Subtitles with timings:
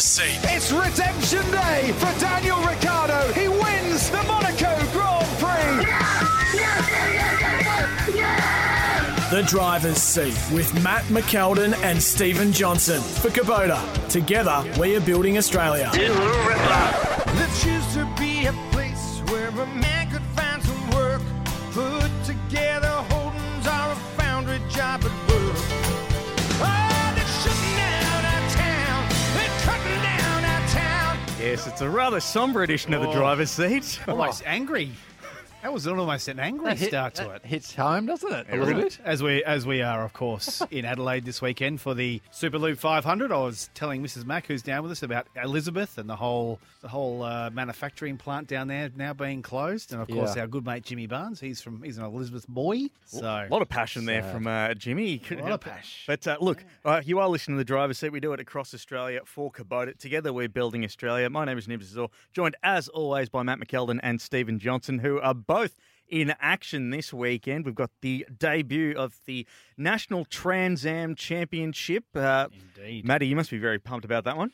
[0.00, 0.40] The driver's seat.
[0.56, 3.32] It's redemption day for Daniel Ricciardo.
[3.34, 5.84] He wins the Monaco Grand Prix.
[9.30, 13.78] The driver's seat with Matt McKeldin and Stephen Johnson for Kubota.
[14.08, 15.90] Together, we are building Australia.
[15.92, 21.20] This used to be a place where a man could find some work.
[21.72, 25.02] Put together holdings are a foundry job
[31.50, 33.12] Yes, it's a rather sombre edition of the oh.
[33.12, 33.98] driver's seat.
[34.06, 34.92] Almost angry.
[35.62, 37.44] That was almost an angry start to it.
[37.44, 38.46] Hits home, doesn't it?
[38.50, 38.98] A little bit.
[39.04, 43.30] As we as we are, of course, in Adelaide this weekend for the Superloop 500.
[43.30, 44.24] I was telling Mrs.
[44.24, 48.48] Mack, who's down with us, about Elizabeth and the whole the whole uh, manufacturing plant
[48.48, 50.42] down there now being closed, and of course Yeah.
[50.42, 51.40] our good mate Jimmy Barnes.
[51.40, 55.20] He's from he's an Elizabeth boy, so A lot of passion there from uh, Jimmy.
[55.30, 56.04] A lot of pash.
[56.06, 58.12] But uh, look, uh, you are listening to the driver's seat.
[58.12, 59.94] We do it across Australia for Kubota.
[59.98, 61.28] Together, we're building Australia.
[61.28, 65.20] My name is Nibs Azor, joined as always by Matt McKeldin and Stephen Johnson, who
[65.20, 65.74] are both
[66.08, 67.66] in action this weekend.
[67.66, 72.04] We've got the debut of the National Trans Am Championship.
[72.14, 72.46] Uh,
[72.78, 73.04] Indeed.
[73.04, 74.52] Matty, you must be very pumped about that one.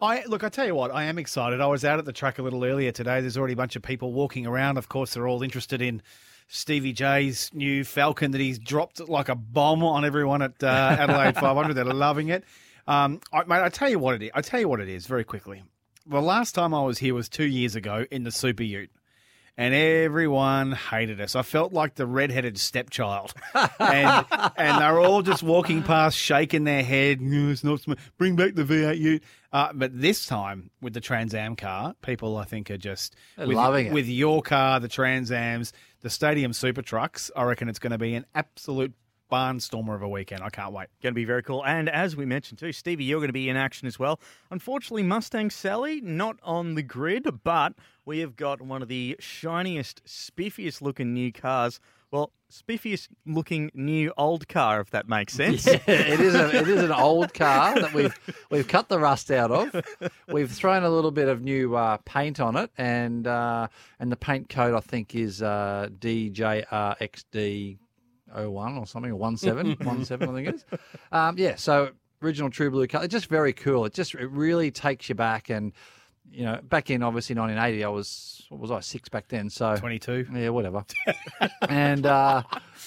[0.00, 0.42] I look.
[0.42, 1.60] I tell you what, I am excited.
[1.60, 3.20] I was out at the track a little earlier today.
[3.20, 4.78] There's already a bunch of people walking around.
[4.78, 6.02] Of course, they're all interested in
[6.48, 10.66] Stevie J's new Falcon that he's dropped like a bomb on everyone at uh,
[10.98, 11.74] Adelaide 500.
[11.74, 12.42] They're loving it.
[12.88, 14.30] Um, I, mate, I tell you what it is.
[14.34, 15.62] I tell you what it is very quickly.
[16.04, 18.90] The last time I was here was two years ago in the Super Ute.
[19.58, 21.36] And everyone hated us.
[21.36, 23.34] I felt like the redheaded stepchild,
[23.78, 24.24] and
[24.56, 27.20] and they were all just walking past, shaking their head.
[27.20, 27.80] "No, it's not.
[27.82, 29.22] sm- Bring back the V8 Ute.
[29.52, 33.46] Uh, but this time with the Trans Am car, people I think are just They're
[33.46, 33.92] with, loving it.
[33.92, 37.30] with your car, the Trans Ams, the Stadium Super Trucks.
[37.36, 38.94] I reckon it's going to be an absolute
[39.32, 40.42] barnstormer of a weekend.
[40.42, 40.88] I can't wait.
[41.02, 41.64] Going to be very cool.
[41.64, 44.20] And as we mentioned too, Stevie, you're going to be in action as well.
[44.50, 47.72] Unfortunately, Mustang Sally not on the grid, but
[48.04, 51.80] we have got one of the shiniest, spiffiest looking new cars.
[52.10, 55.66] Well, spiffiest looking new old car, if that makes sense.
[55.66, 56.34] Yeah, it is.
[56.34, 58.14] A, it is an old car that we've
[58.50, 59.74] we've cut the rust out of.
[60.28, 63.68] We've thrown a little bit of new uh, paint on it, and uh,
[63.98, 67.78] and the paint code I think is uh, DJRXD.
[68.34, 70.64] 01 or something, or 17, 17 I think it is.
[71.10, 71.90] Um, yeah, so
[72.22, 73.04] original True Blue color.
[73.04, 73.84] It's just very cool.
[73.84, 75.72] It just it really takes you back, and
[76.30, 79.76] you know, back in obviously 1980, I was what was I six back then, so
[79.76, 80.26] 22.
[80.34, 80.84] yeah, whatever.
[81.68, 82.42] and uh,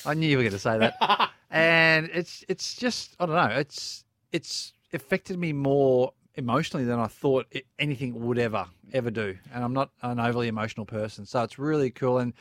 [0.06, 1.32] I knew you were going to say that.
[1.52, 3.56] And it's it's just I don't know.
[3.56, 9.38] It's it's affected me more emotionally than I thought it, anything would ever ever do.
[9.54, 12.18] And I'm not an overly emotional person, so it's really cool.
[12.18, 12.34] And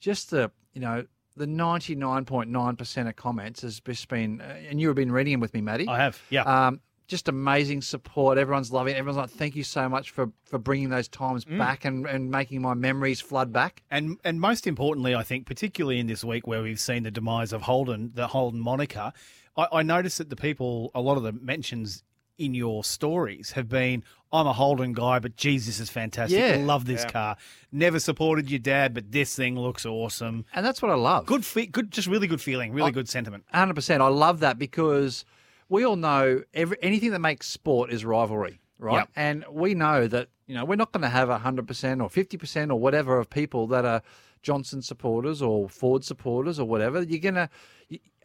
[0.00, 1.04] just the you know
[1.36, 5.60] the 99.9% of comments has just been, uh, and you've been reading them with me,
[5.60, 5.88] Maddie.
[5.88, 6.20] I have.
[6.30, 6.42] Yeah.
[6.42, 8.38] Um, just amazing support.
[8.38, 8.98] Everyone's loving it.
[8.98, 12.62] Everyone's like, thank you so much for, for bringing those times back and, and making
[12.62, 13.82] my memories flood back.
[13.90, 17.52] And and most importantly, I think, particularly in this week where we've seen the demise
[17.52, 19.12] of Holden, the Holden moniker,
[19.56, 22.02] I, I noticed that the people, a lot of the mentions
[22.38, 26.38] in your stories have been, I'm a Holden guy, but Jesus is fantastic.
[26.38, 26.64] Yeah.
[26.64, 27.36] Love this car.
[27.70, 30.46] Never supported your dad, but this thing looks awesome.
[30.54, 31.26] And that's what I love.
[31.26, 33.44] Good, fe- good, just really good feeling, really good sentiment.
[33.52, 34.02] Hundred percent.
[34.02, 35.24] I love that because
[35.68, 39.00] we all know every, anything that makes sport is rivalry, right?
[39.00, 39.08] Yep.
[39.16, 42.36] And we know that you know we're not going to have hundred percent or fifty
[42.36, 44.02] percent or whatever of people that are
[44.42, 47.02] Johnson supporters or Ford supporters or whatever.
[47.02, 47.48] You're gonna,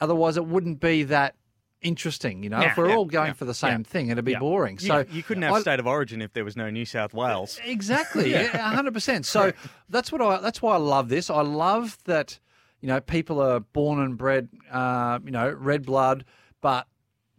[0.01, 1.35] otherwise it wouldn't be that
[1.81, 2.43] interesting.
[2.43, 4.31] You know, Yeah, if we're yeah, all going yeah, for the same thing, it'd be
[4.33, 4.39] yeah.
[4.39, 4.79] boring.
[4.79, 7.59] So you couldn't have I- state of origin if there was no New South Wales.
[7.65, 9.25] Exactly, hundred percent.
[9.25, 9.51] So
[9.89, 10.39] that's what I.
[10.39, 11.29] That's why I love this.
[11.29, 12.39] I love that
[12.81, 16.25] you know people are born and bred, uh, you know, red blood,
[16.61, 16.87] but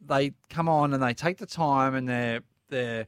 [0.05, 3.07] they come on and they take the time and they're they're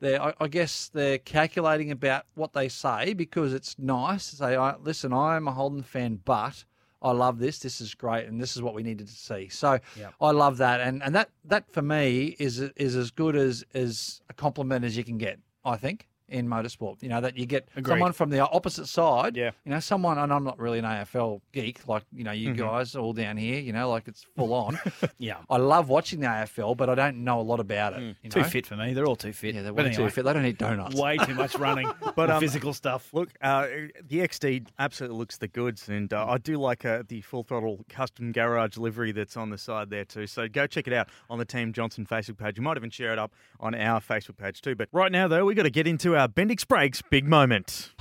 [0.00, 4.58] they're I, I guess they're calculating about what they say because it's nice to say,
[4.80, 6.64] "Listen, I'm a Holden fan, but."
[7.02, 7.58] I love this.
[7.58, 9.48] This is great, and this is what we needed to see.
[9.48, 10.14] So Yep.
[10.20, 14.20] I love that, and and that that for me is is as good as as
[14.28, 15.38] a compliment as you can get.
[15.64, 17.92] I think in motorsport, you know that you get Agreed.
[17.92, 19.36] someone from the opposite side.
[19.36, 19.50] Yeah.
[19.64, 22.94] you know someone, and I'm not really an AFL geek like you know you guys
[22.96, 23.60] all down here.
[23.60, 24.78] You know, like it's full on.
[25.18, 25.36] Yeah.
[25.50, 28.16] I love watching the AFL, but I don't know a lot about it.
[28.22, 28.94] You Too fit for me.
[28.94, 29.54] They're all too fit.
[29.54, 30.24] Yeah, they're way too fit.
[30.24, 30.94] They don't eat donuts.
[30.94, 33.12] Way too much running, But, but um, physical stuff.
[33.12, 33.66] Look, uh,
[34.02, 37.84] the XD absolutely looks the goods, and uh, I do like uh, the full throttle
[37.88, 40.26] custom garage livery that's on the side there too.
[40.26, 42.56] So go check it out on the Team Johnson Facebook page.
[42.56, 44.74] You might even share it up on our Facebook page too.
[44.74, 47.92] But right now, though, we've got to get into our Bendix Brakes big moment.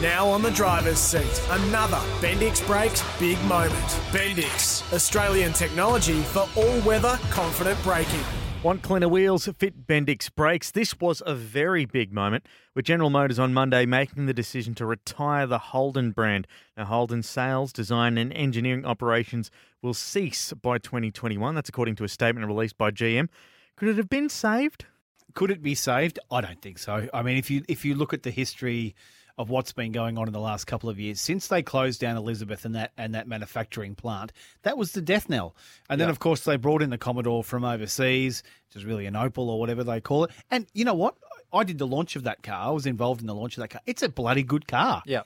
[0.00, 3.74] Now on the driver's seat, another Bendix Brakes big moment.
[4.12, 8.24] Bendix, Australian technology for all weather confident braking.
[8.62, 10.72] Want cleaner wheels, fit Bendix brakes.
[10.72, 14.86] This was a very big moment with General Motors on Monday making the decision to
[14.86, 16.46] retire the Holden brand.
[16.76, 21.54] Now, Holden sales, design, and engineering operations will cease by 2021.
[21.54, 23.28] That's according to a statement released by GM.
[23.76, 24.86] Could it have been saved?
[25.34, 26.18] Could it be saved?
[26.30, 27.08] I don't think so.
[27.12, 28.94] I mean, if you if you look at the history
[29.36, 32.16] of what's been going on in the last couple of years since they closed down
[32.16, 34.32] Elizabeth and that and that manufacturing plant,
[34.62, 35.54] that was the death knell.
[35.88, 39.14] And then, of course, they brought in the Commodore from overseas, which is really an
[39.14, 40.30] Opel or whatever they call it.
[40.50, 41.14] And you know what?
[41.52, 42.68] I did the launch of that car.
[42.68, 43.80] I was involved in the launch of that car.
[43.86, 45.02] It's a bloody good car.
[45.06, 45.22] Yeah.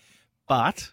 [0.47, 0.93] but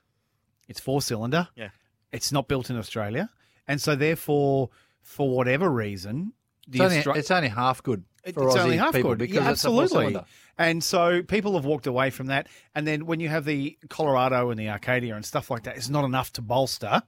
[0.70, 1.50] it's four cylinder.
[1.56, 1.70] Yeah.
[2.12, 3.30] It's not built in Australia,
[3.68, 4.70] and so therefore,
[5.02, 6.34] for whatever reason,
[6.68, 9.36] the It's only, Austra- it's only half good it- it's Aussie only half good because
[9.36, 10.18] yeah, absolutely.
[10.57, 12.48] And so people have walked away from that.
[12.75, 15.89] And then when you have the Colorado and the Arcadia and stuff like that, it's
[15.89, 17.01] not enough to bolster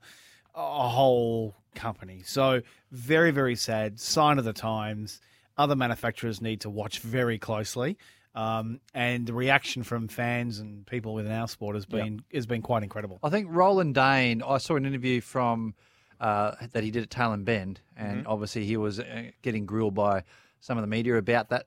[0.56, 2.22] a whole company.
[2.26, 2.62] So
[2.92, 4.00] very, very sad.
[4.00, 5.20] Sign of the times.
[5.58, 7.98] Other manufacturers need to watch very closely.
[8.34, 12.62] Um, and the reaction from fans and people within our sport has been has been
[12.62, 13.20] quite incredible.
[13.22, 14.42] I think Roland Dane.
[14.42, 15.74] I saw an interview from
[16.22, 20.24] uh, that he did at Tailem Bend, and obviously he was uh, getting grilled by
[20.62, 21.66] some of the media about that,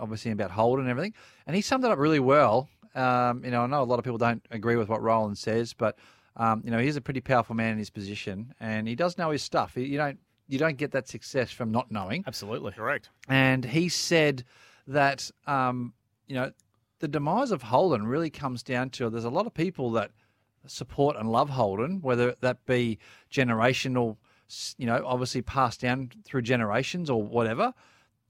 [0.00, 1.14] obviously about Holden and everything,
[1.46, 2.68] and he summed it up really well.
[2.94, 5.74] Um, you know, I know a lot of people don't agree with what Roland says,
[5.74, 5.98] but
[6.36, 9.30] um, you know he's a pretty powerful man in his position, and he does know
[9.30, 9.76] his stuff.
[9.76, 12.24] You don't you don't get that success from not knowing.
[12.26, 12.72] Absolutely.
[12.72, 13.10] Correct.
[13.28, 14.44] And he said
[14.86, 15.92] that, um,
[16.26, 16.52] you know,
[17.00, 20.12] the demise of Holden really comes down to there's a lot of people that
[20.66, 22.98] support and love Holden, whether that be
[23.30, 24.16] generational,
[24.78, 27.74] you know, obviously passed down through generations or whatever.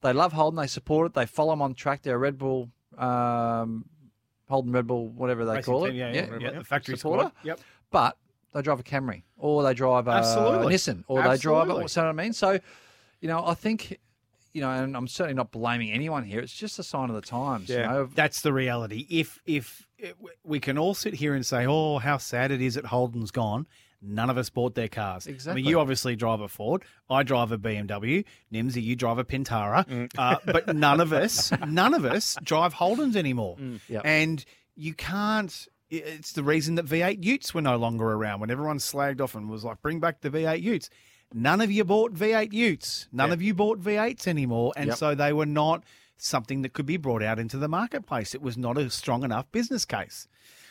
[0.07, 2.03] They love Holden, they support it, they follow him on track.
[2.03, 3.85] They're a Red Bull, um,
[4.49, 5.99] Holden Red Bull, whatever they Racing call team, it.
[5.99, 7.31] yeah, yeah, yeah, the factory supporter.
[7.31, 7.33] squad.
[7.45, 7.61] Yep.
[7.91, 8.17] But
[8.55, 10.73] they drive a Camry or they drive a, Absolutely.
[10.75, 11.85] Nissan or they drive Absolutely.
[11.87, 11.89] it.
[11.89, 12.33] So what I mean?
[12.33, 12.61] So,
[13.21, 13.99] you know, I think,
[14.53, 16.39] you know, and I'm certainly not blaming anyone here.
[16.39, 17.69] It's just a sign of the times.
[17.69, 17.77] Yeah.
[17.79, 19.07] You know, That's the reality.
[19.11, 19.89] If if
[20.45, 23.67] we can all sit here and say, "Oh, how sad it is that Holden's gone,"
[24.07, 25.27] none of us bought their cars.
[25.27, 25.63] I Exactly.
[25.63, 26.85] mean, you obviously drive a Ford.
[27.11, 28.25] I drive a BMW.
[28.53, 29.87] Nimsy, you drive a Pintara.
[29.87, 30.11] Mm.
[30.17, 33.57] Uh, but none of us, none of us drive Holdens anymore.
[33.89, 34.03] Yep.
[34.05, 34.45] And
[34.77, 35.67] you can't.
[35.91, 38.41] It's the reason that V8 Utes were no longer around.
[38.41, 40.91] When everyone slagged off and was like, "Bring back the V8 Utes."
[41.35, 43.09] None of you bought V8 Utes.
[43.13, 44.97] None of you bought V8s anymore, and Yep.
[44.97, 45.83] so they were not
[46.17, 48.35] something that could be brought out into the marketplace.
[48.35, 50.29] It was not a strong enough business case.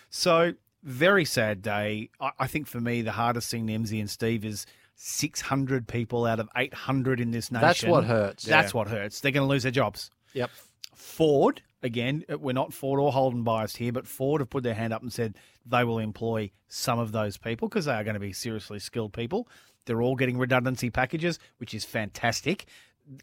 [0.10, 0.54] So,
[0.86, 2.10] very sad day.
[2.22, 4.66] I, I think for me, the hardest thing, Nimsy and Steve, is
[4.96, 7.68] 600 people out of 800 in this nation.
[7.68, 8.44] That's what hurts.
[8.46, 9.20] That's what hurts.
[9.20, 10.10] They're going to lose their jobs.
[10.34, 10.50] yep.
[10.94, 14.74] Ford, again, uh, we're not Ford or Holden biased here, but Ford have put their
[14.74, 18.14] hand up and said they will employ some of those people because they are going
[18.14, 19.48] to be seriously skilled people.
[19.86, 22.66] They're all getting redundancy packages, which is fantastic.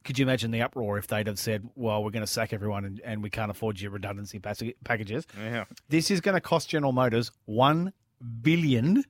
[0.05, 2.85] Could you imagine the uproar if they'd have said, well, we're going to sack everyone
[2.85, 5.27] and, and we can't afford your redundancy pass- packages?
[5.37, 5.65] Yeah.
[5.89, 7.93] This is going to cost General Motors one
[8.43, 9.05] billion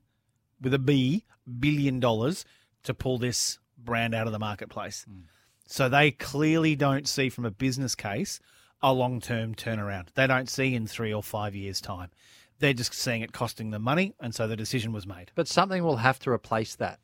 [0.61, 1.25] with a B
[1.59, 2.45] billion dollars
[2.83, 5.05] to pull this brand out of the marketplace.
[5.07, 5.21] Hmm.
[5.65, 8.39] So they clearly don't see from a business case
[8.81, 10.07] a long term turnaround.
[10.13, 12.09] They don't see in three or five years' time.
[12.59, 15.31] They're just seeing it costing them money, and so the decision was made.
[15.35, 16.99] But something will have to replace that.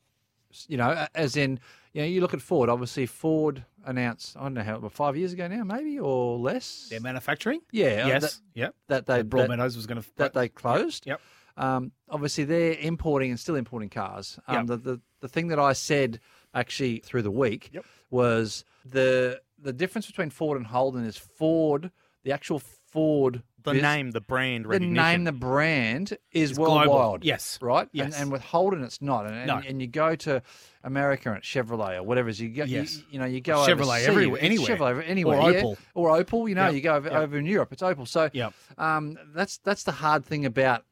[0.67, 1.59] You know, as in,
[1.93, 2.69] you know, you look at Ford.
[2.69, 6.87] Obviously, Ford announced, I don't know how, five years ago now, maybe or less.
[6.89, 7.61] Their manufacturing?
[7.71, 8.21] Yeah, uh, Yes.
[8.21, 8.75] that- yep.
[8.87, 10.07] that they That Broadmeadows that, was going to.
[10.17, 11.05] that they closed.
[11.07, 11.21] Yep.
[11.57, 14.39] Um, obviously, they're importing and still importing cars.
[14.47, 14.65] Um, Yep.
[14.67, 16.21] the, the the thing that I said
[16.53, 17.85] actually through the week Yep.
[18.09, 21.91] was the the difference between Ford and Holden is Ford,
[22.23, 24.93] the actual Ford The Biz- name, the brand, the recognition.
[25.03, 26.85] name, the brand is It's worldwide.
[26.87, 27.19] global.
[27.21, 27.59] Yes.
[27.61, 27.89] right.
[27.91, 28.05] Yes.
[28.13, 29.25] And, and with Holden, it's not.
[29.25, 29.57] And, and, No.
[29.57, 30.41] and you go to
[30.83, 32.29] America and it's Chevrolet or whatever.
[32.29, 33.03] it is, You go, Yes.
[33.11, 34.77] you, know, you go Chevrolet overseas, everywhere- it's anywhere.
[34.77, 35.61] Chevrolet anywhere, Or yeah.
[35.61, 35.77] Opel.
[35.93, 36.47] or Opel.
[36.49, 36.73] You know, Yep.
[36.73, 37.17] you go over, Yep.
[37.21, 38.07] over in Europe, it's Opel.
[38.07, 38.53] So, Yep.
[38.77, 40.85] um, that's that's the hard thing about,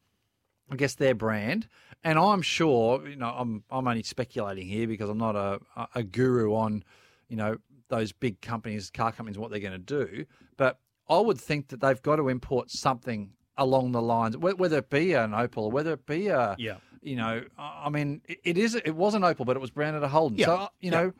[0.70, 1.68] I guess, their brand.
[2.04, 5.60] And I'm sure, you know, I'm I'm only speculating here because I'm not a
[5.94, 6.84] a guru on,
[7.28, 7.56] you know,
[7.88, 10.26] those big companies, car companies, what they're going to do.
[10.58, 14.90] But I would think that they've got to import something along the lines, whether it
[14.90, 16.76] be an Opel or whether it be a, Yeah.
[17.02, 20.08] you know, I mean, it, is it was an Opel, but it was branded a
[20.08, 20.38] Holden.
[20.38, 20.46] Yeah.
[20.46, 21.12] So you know,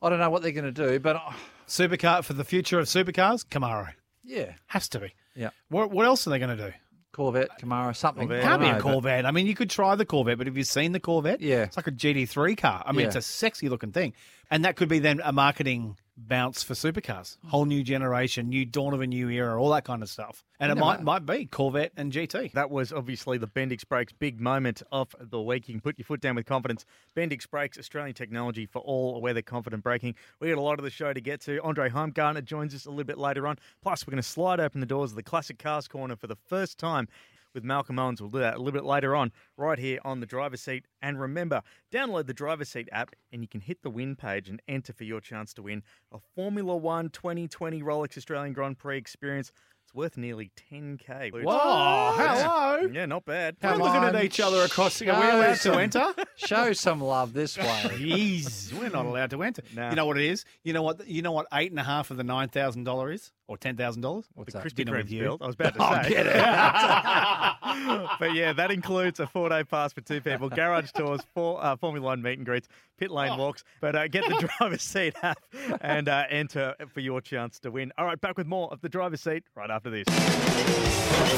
[0.00, 1.20] I don't know what they're going to do, but
[1.68, 3.88] Supercar for the future of supercars, Camaro
[4.24, 5.12] yeah, has to be.
[5.34, 6.72] yeah, What, what else are they going to do?
[7.12, 8.26] Corvette, Camaro, something.
[8.26, 8.42] Corvette.
[8.44, 9.26] Can't be a know, but- Corvette.
[9.26, 11.42] I mean, you could try the Corvette, but have you seen the Corvette?
[11.42, 11.64] Yeah.
[11.64, 12.82] It's like a GT3 car.
[12.86, 13.06] I mean, Yeah.
[13.08, 14.14] it's a sexy looking thing.
[14.50, 17.36] And that could be then a marketing bounce for supercars.
[17.46, 20.44] Whole new generation, new dawn of a new era, all that kind of stuff.
[20.60, 22.52] And it never might might be Corvette and GT.
[22.52, 25.68] That was obviously the Bendix Brakes big moment of the week.
[25.68, 26.84] You can put your foot down with confidence.
[27.16, 30.14] Bendix Brakes, Australian technology for all weather confident braking.
[30.40, 31.60] We got a lot of the show to get to.
[31.62, 33.58] Andre Heimgartner joins us a little bit later on.
[33.82, 36.36] Plus, we're going to slide open the doors of the Classic Cars Corner for the
[36.36, 37.08] first time
[37.54, 38.20] with Malcolm Owens.
[38.20, 40.86] We'll do that a little bit later on, right here on the driver's seat.
[41.00, 44.60] And remember, download the driver's seat app and you can hit the win page and
[44.68, 45.82] enter for your chance to win
[46.12, 49.52] a Formula One 2020 Rolex Australian Grand Prix experience.
[49.92, 51.32] It's worth nearly 10k.
[51.44, 52.88] Whoa, hello.
[52.90, 53.56] Yeah, not bad.
[53.62, 54.98] We're Come looking at each other across.
[54.98, 56.14] The Are we show allowed to enter?
[56.36, 57.64] Show some love this way.
[57.64, 59.60] Jeez, we're not allowed to enter.
[59.74, 59.90] Nah.
[59.90, 60.46] You know what it is?
[60.64, 61.06] You know what?
[61.06, 61.46] You know what?
[61.52, 64.24] Eight and a half of the nine thousand dollars is, or ten thousand dollars?
[64.34, 64.66] What's The that?
[64.66, 65.20] Krispy Dinner with Kreme's you.
[65.24, 65.42] build.
[65.42, 66.08] I was about to Oh, say.
[66.08, 66.32] get it.
[68.18, 71.76] but yeah, that includes a four day pass for two people, garage tours, four, uh,
[71.76, 72.66] Formula One meet and greets,
[72.98, 73.14] pit Oh.
[73.14, 73.62] lane walks.
[73.80, 75.38] But uh, get the driver's seat app
[75.82, 77.92] and uh, enter for your chance to win.
[77.98, 80.06] All right, back with more of the driver's seat right after this.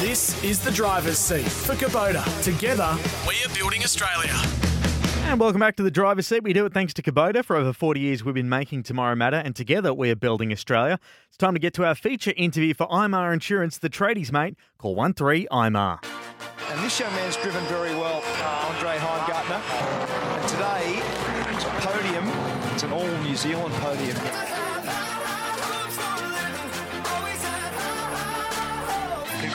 [0.01, 2.23] This is the driver's seat for Kubota.
[2.43, 2.97] Together,
[3.27, 4.35] we are building Australia.
[5.27, 6.43] And welcome back to the driver's seat.
[6.43, 7.45] We do it thanks to Kubota.
[7.45, 11.01] For over 40 years, we've been making tomorrow matter, and together we are building Australia.
[11.29, 14.57] It's time to get to our feature interview for IMAR Insurance, the tradies, mate.
[14.77, 16.05] Call 13 IMAR.
[16.71, 19.61] And this young man's driven very well, uh, Andre Heimgartner.
[20.39, 21.03] And today,
[21.55, 22.29] it's a podium.
[22.75, 24.54] It's an all New Zealand podium.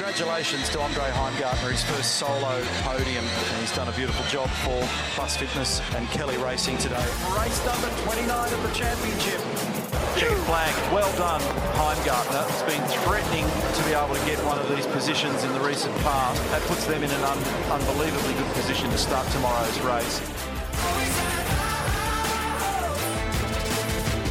[0.10, 3.24] Congratulations to Andre Heimgartner, his first solo podium.
[3.24, 4.82] And he's done a beautiful job for
[5.14, 7.06] Plus Fitness and Kelly Racing today.
[7.38, 9.38] Race number 29 of the championship.
[10.18, 11.40] Chicken flag, well done,
[11.78, 12.42] Heimgartner.
[12.50, 15.96] It's been threatening to be able to get one of these positions in the recent
[15.98, 16.42] past.
[16.50, 20.20] That puts them in an un- unbelievably good position to start tomorrow's race.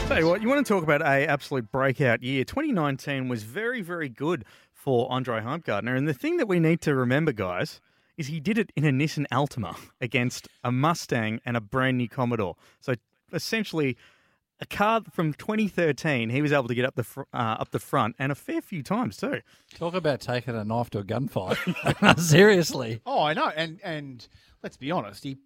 [0.09, 2.43] Tell you what, you want to talk about a absolute breakout year.
[2.43, 4.45] 2019 was very, very good
[4.79, 5.97] for Andre Heimgartner.
[5.97, 7.81] And the thing that we need to remember, guys,
[8.17, 12.09] is he did it in a Nissan Altima against a Mustang and a brand new
[12.09, 12.55] Commodore.
[12.81, 12.95] So
[13.33, 13.97] essentially,
[14.61, 17.81] a car from 2013, he was able to get up the fr- uh, up the
[17.81, 19.41] front and a fair few times too.
[19.75, 22.19] Talk about taking a knife to a gunfight.
[22.21, 23.01] Seriously.
[23.05, 23.51] Oh, I know.
[23.55, 24.27] And and
[24.63, 25.39] let's be honest, he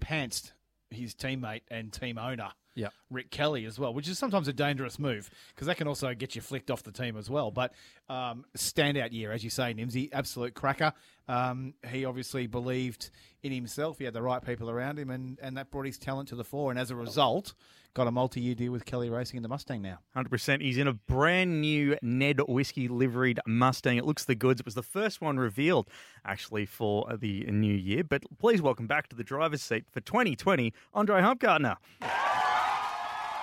[0.00, 0.52] pantsed
[0.94, 2.88] his teammate and team owner, Yeah.
[3.10, 6.34] Rick Kelly, as well, which is sometimes a dangerous move because that can also get
[6.34, 7.50] you flicked off the team as well.
[7.50, 7.72] But
[8.08, 10.92] um, standout year, as you say, Nimsy, absolute cracker.
[11.28, 13.10] Um, he obviously believed
[13.42, 13.98] in himself.
[13.98, 16.44] He had the right people around him, and, and that brought his talent to the
[16.44, 16.70] fore.
[16.70, 17.54] And as a result,
[17.94, 19.98] got a multi-year deal with Kelly Racing in the Mustang now.
[20.16, 20.60] 100%.
[20.60, 23.96] He's in a brand new Ned Whiskey liveried Mustang.
[23.96, 24.60] It looks the goods.
[24.60, 25.88] It was the first one revealed,
[26.24, 28.02] actually, for the new year.
[28.02, 31.76] But please welcome back to the driver's seat for 2020, Andre Heimgartner.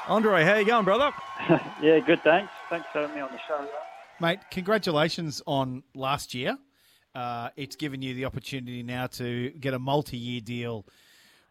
[0.07, 1.11] Andre, how you going, brother?
[1.81, 2.51] Yeah, good, thanks.
[2.69, 3.67] Thanks for having me on the show.
[4.19, 6.55] Mate, congratulations on last year.
[7.15, 10.85] Uh, it's given you the opportunity now to get a multi-year deal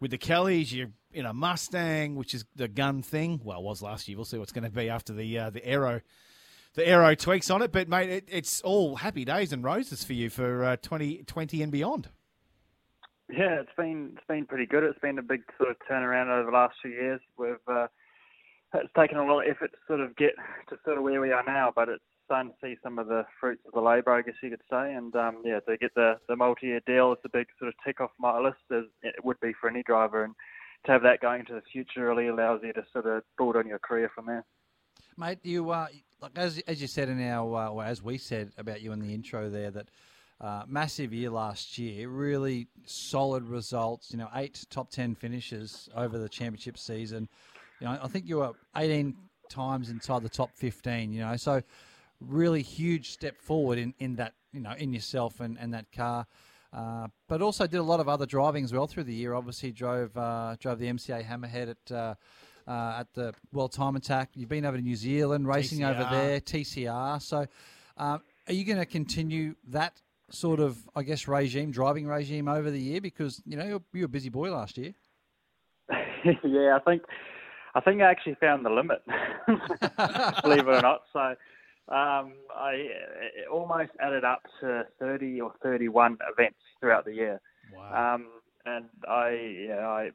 [0.01, 0.73] with the Kellys.
[0.73, 3.41] You're in a Mustang, which is the gun thing.
[3.45, 4.17] Well, it was last year.
[4.17, 6.01] We'll see what's going to be after the uh, the arrow,
[6.75, 7.73] the aero tweaks on it.
[7.73, 11.71] But mate, it, it's all happy days and roses for you for uh, 2020 and
[11.71, 12.09] beyond.
[13.29, 14.83] Yeah, it's been it's been pretty good.
[14.83, 17.21] It's been a big sort of turnaround over the last few years.
[17.39, 17.87] We've uh,
[18.75, 20.35] it's taken a lot of effort to sort of get
[20.69, 23.27] to sort of where we are now, but it's starting to see some of the
[23.41, 24.95] fruits of the labour, I guess you could say.
[24.95, 28.01] And um, yeah, to get the the multi-year deal, is a big sort of tick
[28.01, 30.23] off my list, as it would be for any driver.
[30.23, 30.35] And
[30.87, 33.67] to have that going into the future really allows you to sort of build on
[33.67, 34.45] your career from there.
[35.19, 35.89] Mate, you uh,
[36.23, 39.01] like as as you said in our uh, or as we said about you in
[39.01, 39.89] the intro there that
[40.41, 44.13] uh, massive year last year, really solid results.
[44.13, 47.29] You know, eight top ten finishes over the championship season.
[47.81, 49.17] You know, I think you were eighteen
[49.49, 51.13] times inside the top fifteen.
[51.13, 51.61] You know, so
[52.21, 56.27] really huge step forward in, in that you know in yourself and, and that car.
[56.73, 59.35] Uh, but also did a lot of other driving as well through the year.
[59.35, 62.15] Obviously, drove uh, drove the MCA Hammerhead at uh,
[62.69, 64.31] uh, at the World Time Attack.
[64.35, 67.21] You've been over to New Zealand racing over there, TCR.
[67.21, 67.47] So,
[67.97, 70.01] um, are you going to continue that
[70.31, 73.01] sort of, I guess, regime, driving regime over the year?
[73.01, 74.95] Because you know you're, you were a busy boy last year.
[76.45, 77.03] yeah, I think
[77.75, 79.03] I think I actually found the limit,
[80.43, 81.03] believe it or not.
[81.13, 81.35] So
[81.89, 87.41] um, I it almost added up to 30 or 31 events throughout the year.
[87.75, 88.15] Wow.
[88.15, 88.27] Um,
[88.67, 90.11] and I, yeah, I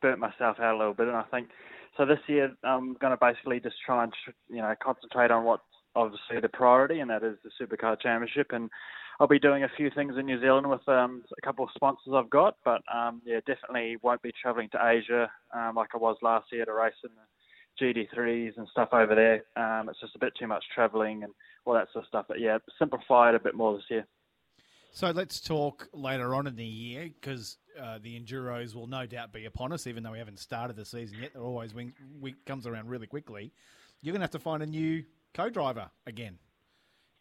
[0.00, 1.48] burnt myself out a little bit, and I think
[1.96, 2.04] so.
[2.04, 4.12] This year, I'm going to basically just try and
[4.48, 5.62] you know concentrate on what's
[5.94, 8.48] obviously the priority, and that is the Supercar Championship.
[8.50, 8.68] And
[9.20, 12.12] I'll be doing a few things in New Zealand with um, a couple of sponsors
[12.14, 16.16] I've got, but um, yeah, definitely won't be travelling to Asia um, like I was
[16.22, 17.31] last year to race in the
[17.80, 19.44] GT3s and stuff over there.
[19.56, 21.32] Um, it's just a bit too much travelling and
[21.64, 22.26] all that sort of stuff.
[22.28, 24.06] But yeah, simplify it a bit more this year.
[24.94, 29.32] So let's talk later on in the year because uh, the Enduros will no doubt
[29.32, 31.32] be upon us, even though we haven't started the season yet.
[31.32, 33.52] They're always when week comes around really quickly.
[34.02, 35.02] You're going to have to find a new
[35.32, 36.38] co-driver again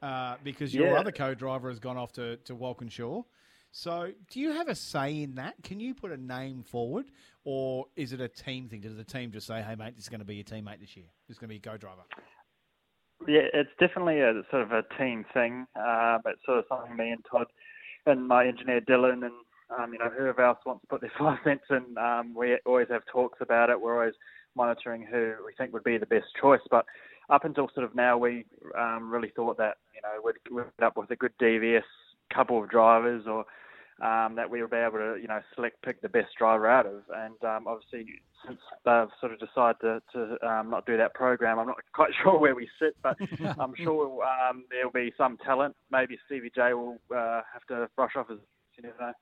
[0.01, 0.99] uh, because your Yeah.
[0.99, 3.23] other co-driver has gone off to to Walkinshaw.
[3.71, 5.55] So, do you have a say in that?
[5.63, 7.05] Can you put a name forward,
[7.45, 8.81] or is it a team thing?
[8.81, 10.97] Does the team just say, "Hey, mate, this is going to be your teammate this
[10.97, 11.05] year.
[11.27, 12.01] This is going to be your co-driver"?
[13.27, 15.67] Yeah, it's definitely a sort of a team thing.
[15.75, 17.47] Um, it's sort of something me and Todd
[18.05, 19.33] and my engineer Dylan and
[19.79, 21.97] um, you know whoever else wants to put their five cents in.
[21.97, 23.79] Um, we always have talks about it.
[23.79, 24.15] We're always
[24.53, 26.59] monitoring who we think would be the best choice.
[26.69, 26.85] But
[27.29, 28.43] up until sort of now, we
[28.77, 31.83] um, really thought that you know we'd, we'd end up with a good DVS
[32.33, 33.45] couple of drivers or
[34.01, 36.85] um, that we would be able to, you know, select pick the best driver out
[36.87, 37.03] of.
[37.15, 41.59] And um, obviously, since they've sort of decided to, to um, not do that program,
[41.59, 43.17] I'm not quite sure where we sit, but
[43.59, 45.75] I'm sure um, there'll be some talent.
[45.91, 48.39] Maybe Stevie J will uh, have to brush off his.
[48.77, 49.13] You never know.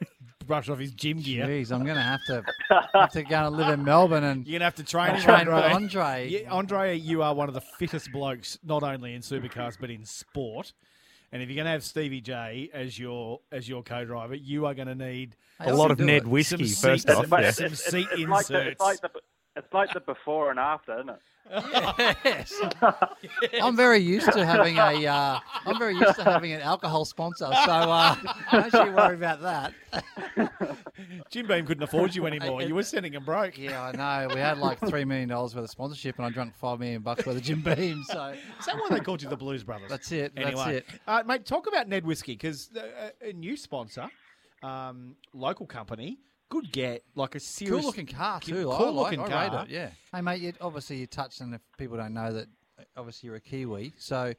[0.46, 1.46] Brush off his gym gear.
[1.46, 2.44] Jeez, I'm going to have to
[2.92, 5.46] have to go and live in Melbourne and You're gonna have to train him, train
[5.46, 5.72] with Andre.
[5.72, 6.28] Andre.
[6.28, 10.04] Yeah, Andre, you are one of the fittest blokes, not only in supercars but in
[10.04, 10.72] sport.
[11.32, 14.74] And if you're going to have Stevie J as your as your co-driver, you are
[14.74, 16.26] going to need a lot of Ned it.
[16.26, 17.18] whiskey, Some first seats.
[17.18, 17.28] off.
[17.28, 17.48] But Yeah.
[17.48, 19.10] it's, Some it's, seat it's, like the, it's like the
[19.56, 21.18] it's like the before and after, isn't it?
[21.50, 22.52] Yes.
[23.62, 25.06] I'm very used to having a.
[25.06, 28.16] Uh, I'm very used to having an alcohol sponsor, so uh,
[28.70, 29.72] don't you worry about that.
[31.30, 32.62] Jim Beam couldn't afford you anymore.
[32.62, 33.58] You were sending him broke.
[33.58, 34.34] Yeah, I know.
[34.34, 37.24] We had like three million dollars worth of sponsorship, and I drank five million bucks
[37.26, 38.02] worth of Jim Beam.
[38.04, 39.88] So Is that why they called you the Blues Brothers?
[39.88, 40.86] That's it, that's it.
[41.06, 44.08] Uh, mate, talk about Ned Whiskey because a, a new sponsor,
[44.62, 48.64] um, local company, good get like a serious, cool looking car too.
[48.64, 49.64] cool I like- looking I car.
[49.64, 49.90] it, yeah.
[50.14, 52.48] Hey mate, you, obviously you touched on if people don't know that.
[52.78, 54.34] uh, Obviously you're a Kiwi, so.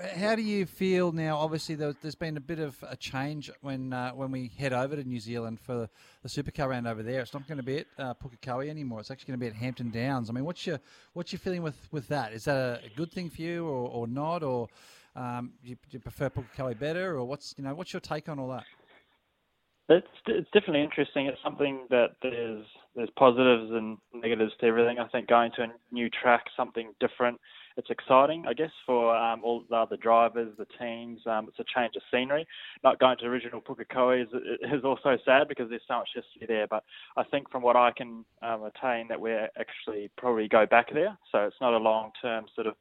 [0.00, 1.36] uh, How do you feel now?
[1.38, 4.96] Obviously, there, there's been a bit of a change when uh, when we head over
[4.96, 5.88] to New Zealand for
[6.22, 7.20] the supercar round over there.
[7.20, 9.00] It's not going to be at uh, Pukekohe anymore.
[9.00, 10.30] It's actually going to be at Hampton Downs.
[10.30, 10.80] I mean, what's your
[11.12, 12.32] what's your feeling with, with that?
[12.32, 14.68] Is that a, a good thing for you, or, or not, or
[15.16, 18.28] um, do you, do you prefer Pukekohe better, or what's you know what's your take
[18.28, 18.64] on all that?
[19.90, 21.26] It's it's definitely interesting.
[21.26, 25.00] It's something that there's there's positives and negatives to everything.
[25.00, 27.40] I think going to a new track, something different,
[27.76, 28.44] it's exciting.
[28.48, 32.02] I guess for um, all the other drivers, the teams, um, it's a change of
[32.12, 32.46] scenery.
[32.84, 34.28] Not going to original Pukekohe is,
[34.72, 36.66] is also sad because there's so much history there.
[36.68, 36.84] But
[37.16, 41.16] I think from what I can um, attain, that we're actually probably go back there.
[41.32, 42.74] So it's not a long term sort of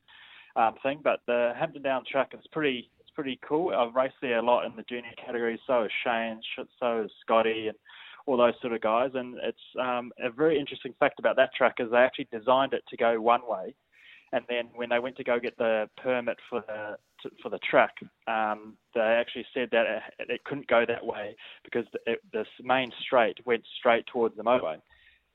[0.56, 1.00] um, thing.
[1.04, 3.76] But the Hampton Down track is pretty pretty cool.
[3.76, 5.60] I've raced there a lot in the junior category.
[5.68, 6.40] So is Shane,
[6.80, 7.78] so is Scotty, and
[8.26, 9.12] all those sort of guys.
[9.14, 12.84] And it's um, a very interesting fact about that track is they actually designed it
[12.88, 13.76] to go one way,
[14.32, 17.60] and then when they went to go get the permit for the to, for the
[17.70, 17.96] track,
[18.30, 19.86] um, they actually said that
[20.20, 24.44] it, it couldn't go that way because it, this main straight went straight towards the
[24.44, 24.78] motorway.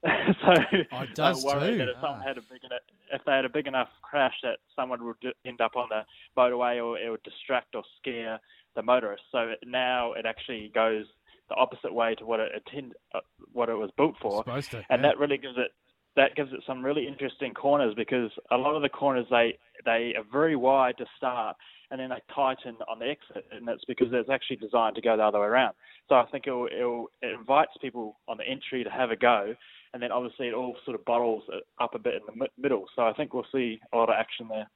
[0.45, 0.53] so
[0.93, 1.79] Oh, it they does were worried too.
[1.79, 2.01] that if Ah.
[2.03, 2.81] someone had a big enough,
[3.13, 6.03] if they had a big enough crash that someone would end up on the
[6.37, 8.39] motorway or it would distract or scare
[8.75, 9.23] the motorist.
[9.33, 11.07] So now it actually goes
[11.49, 13.21] the opposite way to what it intend, uh,
[13.53, 15.09] what it was built for, Supposed to, and yeah.
[15.09, 15.73] that really gives it
[16.17, 20.15] that gives it some really interesting corners because a lot of the corners they they
[20.17, 21.57] are very wide to start
[21.91, 25.17] and then they tighten on the exit and that's because it's actually designed to go
[25.17, 25.75] the other way around.
[26.09, 29.55] So I think it'll, it'll, it invites people on the entry to have a go
[29.95, 31.45] and then obviously it all sort of bottles
[31.81, 32.85] up a bit in the middle.
[32.95, 34.69] So I think we'll see a lot of action there.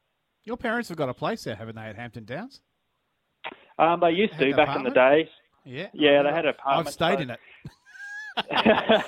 [0.45, 2.63] Your parents have got a place there, haven't they, at Hampton Downs?
[3.79, 4.95] Um, they used to back in the apartment?
[4.95, 5.29] day.
[5.65, 6.87] Yeah, Yeah, they had an apartment.
[6.87, 7.41] I've stayed so- in it.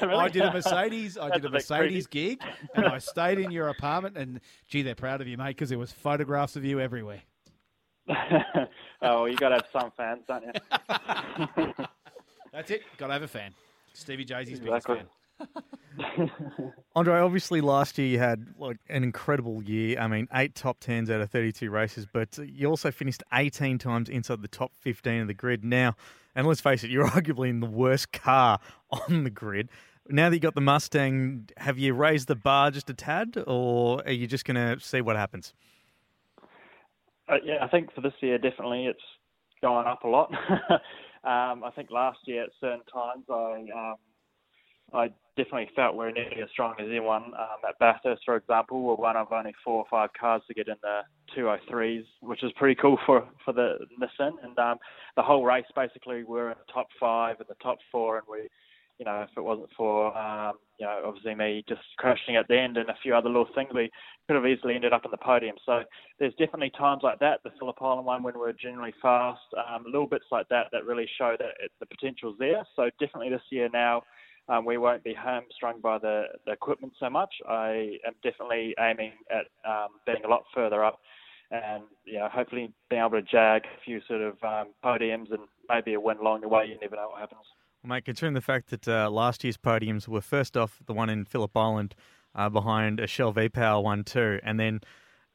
[0.03, 0.13] Really?
[0.17, 1.17] I did a Mercedes.
[1.17, 2.41] I did a Mercedes gig,
[2.75, 4.17] and I stayed in your apartment.
[4.17, 7.21] And gee, they're proud of you, mate, because there was photographs of you everywhere.
[9.03, 11.75] oh, you got to have some fans, don't you?
[12.53, 12.83] That's it.
[12.99, 13.55] Got to have a fan.
[13.93, 14.97] Stevie Jay's biggest Exactly.
[14.97, 15.07] fan.
[16.97, 19.99] Andre, obviously last year you had like an incredible year.
[19.99, 24.09] I mean, eight top tens out of 32 races, but you also finished 18 times
[24.09, 25.65] inside the top 15 of the grid.
[25.65, 25.95] Now,
[26.35, 29.69] and let's face it, you're arguably in the worst car on the grid.
[30.09, 34.03] Now that you got the Mustang, have you raised the bar just a tad, or
[34.05, 35.55] are you just going to see what happens?
[37.29, 38.99] Uh, yeah, I think for this year, definitely it's
[39.63, 40.33] gone up a lot.
[41.23, 43.95] um, I think last year at certain times, I um,
[44.93, 47.25] I definitely felt we're nearly as strong as anyone.
[47.39, 50.69] Um, at Bathurst, for example, we're one of only four or five cars to get
[50.69, 51.01] in the
[51.37, 54.33] 203s, which is pretty cool for for the Nissan.
[54.43, 54.79] And um,
[55.17, 58.49] the whole race, basically, we're in the top five and the top four, and we.
[58.99, 62.59] You know, if it wasn't for, um, you know, obviously me just crashing at the
[62.59, 63.91] end and a few other little things, we
[64.29, 65.57] could have easily ended up in the podium.
[65.65, 65.85] So
[66.19, 70.07] there's definitely times like that, the Phillip Island one when we're generally fast, um, little
[70.07, 72.63] bits like that that really show that it, the potential's there.
[72.77, 74.03] So definitely this year now,
[74.49, 77.33] um, we won't be hamstrung by the, the equipment so much.
[77.49, 80.99] I am definitely aiming at um, being a lot further up
[81.51, 85.41] and you know, hopefully being able to jag a few sort of um, podiums and
[85.69, 86.67] maybe a win along the way.
[86.67, 87.43] You never know what happens.
[87.83, 91.11] Well, mate, considering the fact that uh, last year's podiums were first off the one
[91.11, 91.95] in Phillip Island
[92.35, 94.81] uh, behind a Shell V Power one too, and then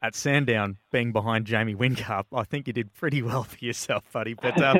[0.02, 4.34] at Sandown being behind Jamie Whincup, I think you did pretty well for yourself, buddy.
[4.34, 4.78] But, um,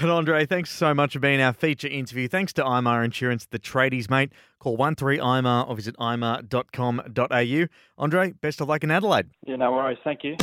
[0.00, 2.28] but Andre, thanks so much for being our feature interview.
[2.28, 4.32] Thanks to IMAR Insurance, the tradies, mate.
[4.58, 7.66] Call 13IMAR or visit imar.com.au.
[7.98, 9.26] Andre, best of luck in Adelaide.
[9.46, 9.98] Yeah, no worries.
[10.04, 10.36] Thank you.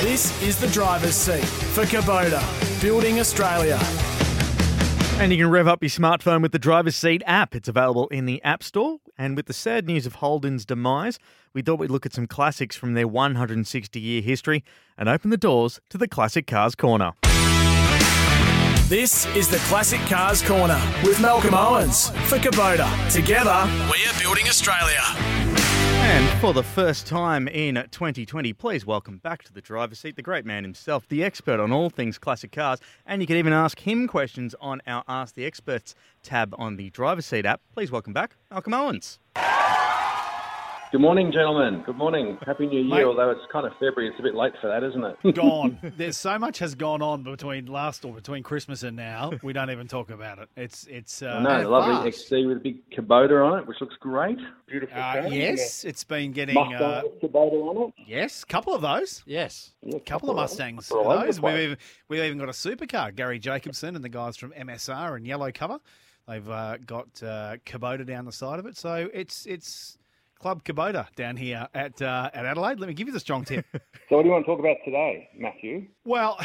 [0.00, 2.42] This is the driver's seat for Kubota,
[2.82, 3.78] building Australia.
[5.16, 7.54] And you can rev up your smartphone with the driver's seat app.
[7.54, 8.98] It's available in the App Store.
[9.16, 11.18] And with the sad news of Holden's demise,
[11.54, 14.64] we thought we'd look at some classics from their 160 year history
[14.98, 17.12] and open the doors to the Classic Cars Corner.
[18.88, 22.90] This is the Classic Cars Corner with Malcolm Owens for Kubota.
[23.10, 25.43] Together, we are building Australia.
[26.06, 30.22] And for the first time in 2020, please welcome back to the driver's seat the
[30.22, 32.78] great man himself, the expert on all things classic cars.
[33.06, 36.90] And you can even ask him questions on our Ask the Experts tab on the
[36.90, 37.62] driver's seat app.
[37.72, 39.18] Please welcome back Malcolm Owens.
[40.94, 41.82] Good morning, gentlemen.
[41.84, 42.38] Good morning.
[42.46, 42.98] Happy New Year.
[42.98, 43.04] Mate.
[43.04, 45.34] Although it's kind of February, it's a bit late for that, isn't it?
[45.34, 45.76] Gone.
[45.96, 49.32] There's so much has gone on between last or between Christmas and now.
[49.42, 50.48] We don't even talk about it.
[50.56, 51.20] It's it's.
[51.20, 52.30] Uh, I know, the lovely fast.
[52.30, 54.38] XD with a big Kubota on it, which looks great.
[54.68, 54.96] Beautiful.
[54.96, 55.26] Uh, car.
[55.26, 56.54] yes, it's been getting.
[56.54, 57.94] Mustang Uh, Kubota on it.
[58.06, 59.24] yes, couple of those.
[59.26, 59.72] Yes.
[59.82, 60.36] Yeah, A couple of.
[60.36, 60.90] Mustangs.
[60.90, 61.40] They're all over the Those.
[61.40, 63.12] We've even, we've even got a supercar.
[63.12, 65.80] Garry Jacobson and the guys from MSR and Yellow Cover.
[66.28, 68.76] They've uh, got uh, Kubota down the side of it.
[68.76, 69.98] So it's it's
[70.44, 72.78] Club Kubota down here at uh, at Adelaide.
[72.78, 73.64] Let me give you the strong tip.
[74.10, 75.86] So, what do you want to talk about today, Matthew?
[76.04, 76.38] Well,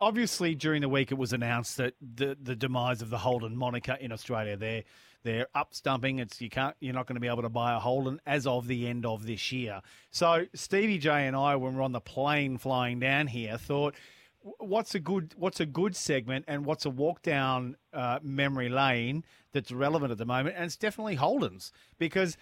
[0.00, 3.92] obviously during the week it was announced that the the demise of the Holden moniker
[4.00, 4.56] in Australia.
[4.56, 4.84] They're
[5.22, 6.18] they're up stumping.
[6.18, 8.66] It's you can't you're not going to be able to buy a Holden as of
[8.66, 9.82] the end of this year.
[10.10, 13.94] So Stevie J and I, when we we're on the plane flying down here, thought.
[14.40, 19.24] What's a good What's a good segment, and what's a walk down uh, memory lane
[19.52, 20.54] that's relevant at the moment?
[20.56, 22.38] And it's definitely Holden's because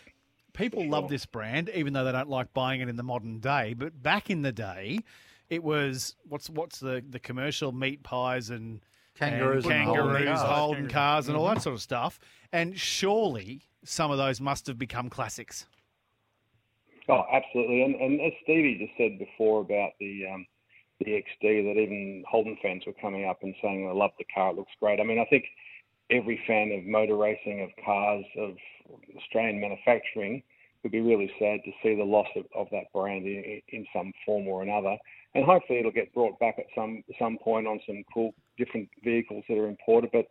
[0.57, 3.75] people love this brand, even though they don't like buying it in the modern day.
[3.75, 5.01] But back in the day,
[5.49, 8.81] it was what's what's the the commercial meat pies and
[9.15, 10.59] Kangaroos and and Holden kangaroos, cars.
[10.59, 12.19] Holden cars, and all that sort of stuff.
[12.53, 15.67] And surely some of those must have become classics.
[17.09, 17.83] Oh, absolutely.
[17.83, 20.47] And, and as Stevie just said before about the um,
[21.01, 24.51] the XD, that even Holden fans were coming up and saying, "I love the car.
[24.51, 25.45] It looks great." I mean, I think
[26.11, 28.57] every fan of motor racing, of cars, of
[29.17, 30.43] Australian manufacturing
[30.83, 34.13] would be really sad to see the loss of, of that brand in, in some
[34.25, 34.97] form or another.
[35.35, 39.45] And hopefully, it'll get brought back at some some point on some cool different vehicles
[39.49, 40.11] that are imported.
[40.13, 40.27] But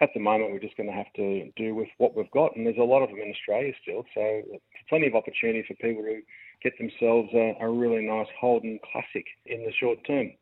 [0.00, 2.66] at the moment, we're just going to have to do with what we've got, and
[2.66, 4.04] there's a lot of them in Australia still.
[4.14, 4.42] So
[4.88, 6.20] plenty of opportunity for people to
[6.62, 10.32] get themselves a, a really nice Holden Classic in the short term.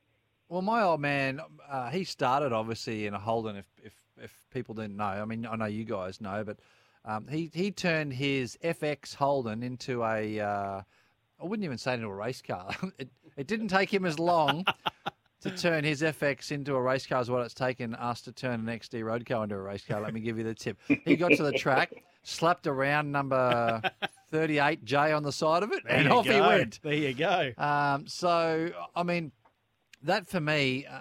[0.49, 3.57] Well, my old man, uh, he started obviously in a Holden.
[3.57, 3.93] If, if
[4.23, 6.59] if people didn't know, I mean, I know you guys know, but
[7.05, 10.41] um, he he turned his FX Holden into a.
[10.41, 10.83] Uh,
[11.39, 12.75] I wouldn't even say into a race car.
[12.99, 14.65] it it didn't take him as long
[15.43, 18.69] to turn his FX into a race car as what it's taken us to turn
[18.69, 20.01] an XD road car into a race car.
[20.01, 20.79] Let me give you the tip.
[21.05, 23.83] He got to the track, slapped around number
[24.33, 26.81] 38J on the side of it, There and off he went.
[26.83, 27.53] There you go.
[27.59, 29.33] Um, so, I mean,
[30.03, 31.01] that for me, uh,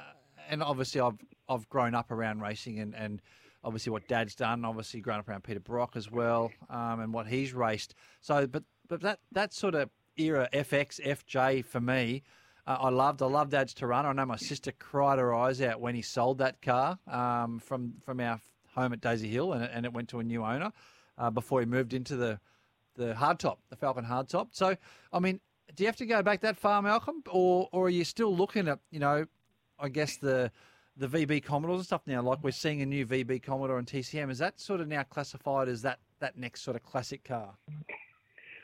[0.50, 3.22] and obviously I've I've grown up around racing and, and
[3.64, 7.28] obviously what Dad's done, obviously grown up around Peter Brock as well, um, and what
[7.28, 7.96] he's raced.
[8.22, 12.24] So, but but that that sort of era FX FJ for me
[12.68, 13.22] uh, I loved.
[13.22, 14.06] I loved Ad's Torana.
[14.06, 17.94] I know my sister cried her eyes out when he sold that car um, from
[18.04, 18.40] from our
[18.74, 20.72] home at Daisy Hill, and and it went to a new owner
[21.18, 22.40] uh, before he moved into the
[22.96, 24.48] the hardtop, the Falcon hardtop.
[24.52, 24.76] So,
[25.12, 25.42] I mean,
[25.76, 28.68] do you have to go back that far, Malcolm, or or are you still looking
[28.68, 29.28] at you know,
[29.80, 30.52] I guess the
[30.98, 32.22] the VB Commodores and stuff now?
[32.22, 34.30] Like we're seeing a new VB Commodore and TCM.
[34.30, 37.54] Is that sort of now classified as that that next sort of classic car?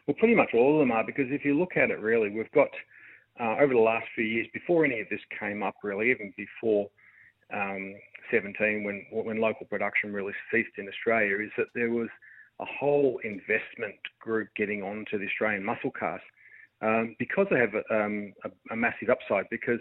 [0.07, 2.51] Well, pretty much all of them are because if you look at it, really, we've
[2.51, 2.69] got
[3.39, 6.89] uh, over the last few years, before any of this came up, really, even before
[7.53, 7.93] um,
[8.31, 12.09] 17, when when local production really ceased in Australia, is that there was
[12.59, 16.21] a whole investment group getting onto the Australian muscle cars
[16.81, 19.49] um, because they have a, um, a, a massive upside.
[19.49, 19.79] Because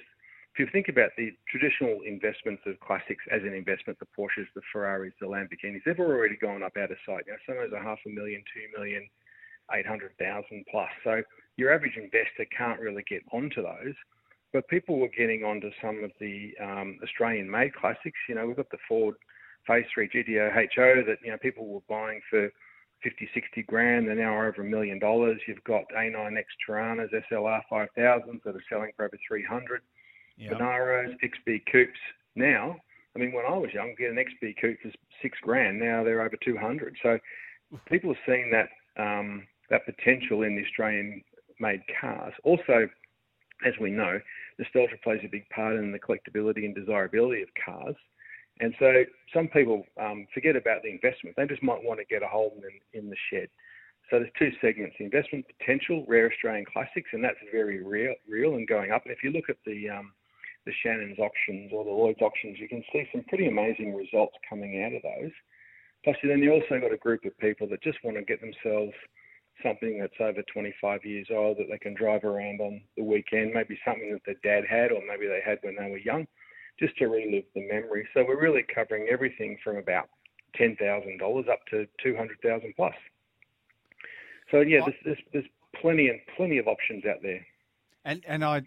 [0.53, 4.63] if you think about the traditional investments of classics as an investment, the Porsches, the
[4.73, 7.25] Ferraris, the Lamborghinis, they've already gone up out of sight.
[7.27, 9.09] You know, some of those are half a million, two million,
[9.73, 10.91] eight hundred thousand plus.
[11.05, 11.23] So
[11.57, 13.95] your average investor can't really get onto those.
[14.53, 18.19] But people were getting onto some of the um, Australian-made classics.
[18.29, 19.15] You know, we've got the Ford
[19.67, 22.51] Phase 3 GTHO that, you know, people were buying for
[23.05, 24.09] 50, 60 grand.
[24.09, 25.41] They're now over a million dollars.
[25.47, 29.83] You've got A9X Toranas, SLR 5000s that are selling for over 300.
[30.37, 30.53] Yep.
[31.23, 31.99] XB Coupes.
[32.35, 32.77] Now,
[33.15, 34.91] I mean, when I was young, get an XB Coupe for
[35.23, 35.79] six grand.
[35.79, 36.97] Now they're over 200.
[37.03, 37.19] So
[37.87, 38.69] people are seeing that
[39.03, 42.35] um, that potential in the Australian-made cars.
[42.45, 42.89] Also,
[43.67, 44.19] as we know,
[44.59, 47.95] nostalgia plays a big part in the collectability and desirability of cars.
[48.61, 51.37] And so some people um, forget about the investment.
[51.37, 52.63] They just might want to get a hold
[52.93, 53.49] in, in the shed.
[54.11, 58.57] So there's two segments: the investment potential, rare Australian classics, and that's very real, real
[58.57, 59.05] and going up.
[59.05, 60.13] And if you look at the um,
[60.71, 64.83] the Shannon's auctions or the Lloyd's auctions, you can see some pretty amazing results coming
[64.85, 65.33] out of those.
[66.05, 68.95] Plus, then you also got a group of people that just want to get themselves
[69.63, 73.79] something that's over 25 years old that they can drive around on the weekend, maybe
[73.85, 76.27] something that their dad had or maybe they had when they were young,
[76.79, 78.09] just to relive the memory.
[78.15, 80.09] So we're really covering everything from about
[80.59, 82.95] $10,000 up to 200,000 plus.
[84.51, 85.45] So yeah, there's, there's, there's
[85.81, 87.45] plenty and plenty of options out there.
[88.05, 88.63] And and I,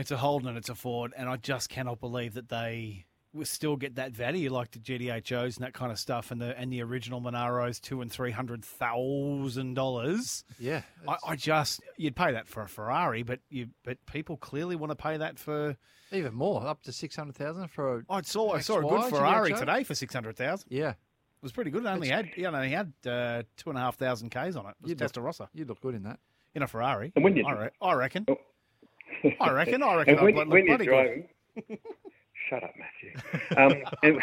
[0.00, 3.44] it's a Holden and it's a Ford, and I just cannot believe that they will
[3.44, 6.72] still get that value like the GTHOs and that kind of stuff, and the and
[6.72, 10.44] the original Monaros two and three hundred thousand dollars.
[10.58, 14.76] Yeah, I, I just you'd pay that for a Ferrari, but you but people clearly
[14.76, 15.76] want to pay that for.
[16.10, 18.02] Even more, up to six hundred thousand for a.
[18.08, 19.58] I saw I saw a good Ferrari GTHO.
[19.58, 20.68] today for six hundred thousand.
[20.70, 20.96] Yeah, It
[21.42, 21.84] was pretty good.
[21.84, 24.64] It only had you know, only had uh, two and a half thousand k's on
[24.66, 24.70] it.
[24.70, 26.18] It was You'd look- Testarossa you look good in that.
[26.54, 27.12] in a Ferrari.
[27.14, 28.24] And when you- I, re- I reckon.
[29.40, 29.82] I reckon.
[29.82, 30.14] I reckon.
[30.14, 31.28] and when, I'd when you're driving,
[32.48, 33.56] shut up, Matthew.
[33.56, 34.20] Um, and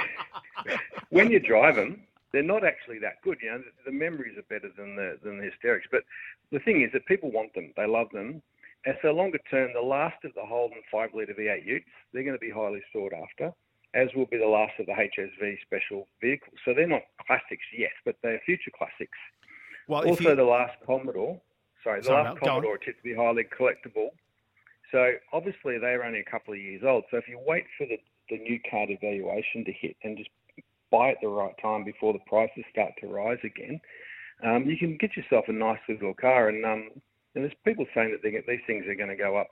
[1.09, 3.37] when you drive them, they're not actually that good.
[3.41, 5.87] You know, the, the memories are better than the than the hysterics.
[5.91, 6.03] But
[6.51, 8.41] the thing is that people want them, they love them,
[8.85, 12.35] and so longer term, the last of the Holden five litre V8 Utes, they're going
[12.35, 13.53] to be highly sought after.
[13.93, 16.55] As will be the last of the HSV special vehicles.
[16.65, 19.17] So they're not classics yet, but they're future classics.
[19.87, 21.39] Well, also, you- the last Commodore,
[21.81, 22.55] sorry, the Sorry, last Mel.
[22.55, 24.09] Commodore tipped to be highly collectible.
[24.91, 27.03] So obviously they're only a couple of years old.
[27.11, 27.97] So if you wait for the,
[28.29, 30.29] the new card evaluation to hit and just
[30.91, 33.79] buy at the right time before the prices start to rise again,
[34.43, 36.49] um, you can get yourself a nice little car.
[36.49, 36.89] And, um,
[37.35, 39.47] and there's people saying that they get, these things are going to go up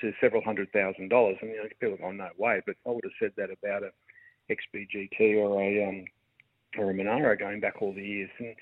[0.00, 1.36] to several hundred thousand dollars.
[1.40, 2.62] And you know, people go, no way.
[2.66, 3.90] But I would have said that about a
[4.52, 6.04] XBGT or a um,
[6.78, 8.30] or a Monaro going back all the years.
[8.38, 8.54] And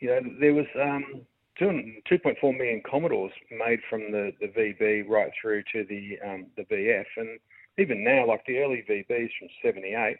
[0.00, 1.22] you know, there was um,
[1.60, 7.04] 2.4 million Commodores made from the, the VB right through to the um, the VF,
[7.16, 7.38] and
[7.78, 10.16] even now, like the early VBs from '78,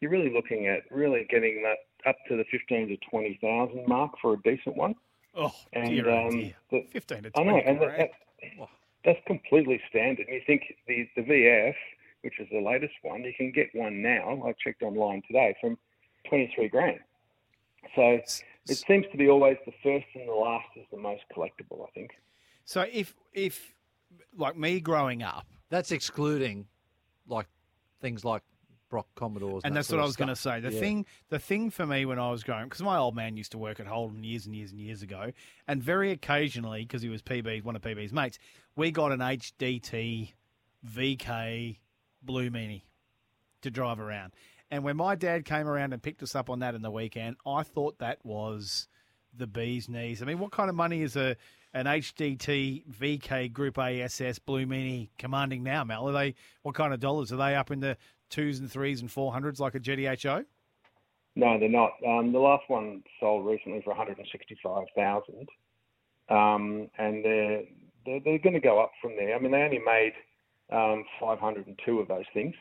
[0.00, 4.34] you're really looking at really getting that up to the 15 to 20,000 mark for
[4.34, 4.94] a decent one.
[5.34, 6.54] Oh, And dear, oh um, dear.
[6.70, 8.68] the, 15 to I know, 20 and that, that,
[9.04, 10.26] that's completely standard.
[10.28, 11.74] And you think the the VF,
[12.22, 14.42] which is the latest one, you can get one now.
[14.46, 15.76] I checked online today from
[16.28, 17.00] 23 grand.
[17.94, 18.20] So
[18.68, 21.86] it seems to be always the first and the last is the most collectible.
[21.86, 22.10] I think.
[22.64, 23.74] So if if
[24.36, 26.66] like me growing up, That's excluding,
[27.28, 27.46] like
[28.00, 28.42] things like
[28.88, 30.58] Brock Commodores, and that that's sort what I was going to say.
[30.58, 30.80] The Yeah.
[30.80, 33.58] thing, the thing for me when I was growing, because my old man used to
[33.58, 35.32] work at Holden years and years and years ago,
[35.68, 38.38] and very occasionally, because he was PB, one of PB's mates,
[38.74, 40.34] we got an HDT
[40.84, 41.78] VK
[42.22, 42.82] Blue Meanie
[43.62, 44.32] to drive around.
[44.70, 47.36] And when my dad came around and picked us up on that in the weekend,
[47.46, 48.86] I thought that was
[49.36, 50.22] the bee's knees.
[50.22, 51.36] I mean, what kind of money is a
[51.72, 56.08] an HDT VK Group A SS Blue Meanie commanding now, Mel?
[56.08, 57.96] Are they what kind of dollars are they up in the
[58.28, 60.44] twos and threes and four hundreds like a GTHO?
[61.36, 61.92] No, they're not.
[62.06, 65.48] Um, the last one sold recently for 165,000,
[66.28, 67.62] um, and they're
[68.04, 69.34] they're, they're going to go up from there.
[69.34, 70.12] I mean, they only made
[70.72, 72.54] um, 502 of those things.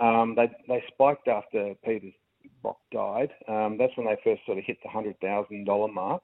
[0.00, 2.14] Um, they they spiked after Peter's
[2.62, 3.30] Brock died.
[3.48, 6.22] Um, that's when they first sort of hit the hundred thousand dollar mark.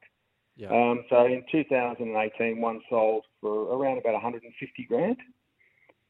[0.56, 0.68] Yeah.
[0.70, 5.16] Um, so in 2018, one sold for around about 150 grand.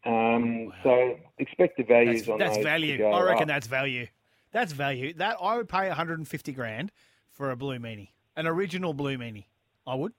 [0.07, 3.05] Um, So expect the values That's, on that's those to value.
[3.05, 3.49] I reckon up.
[3.49, 4.07] that's value.
[4.53, 5.13] That's value.
[5.15, 6.93] That I would pay 150 grand
[7.31, 9.45] for a blue meanie, an original blue meanie.
[9.87, 10.15] I would.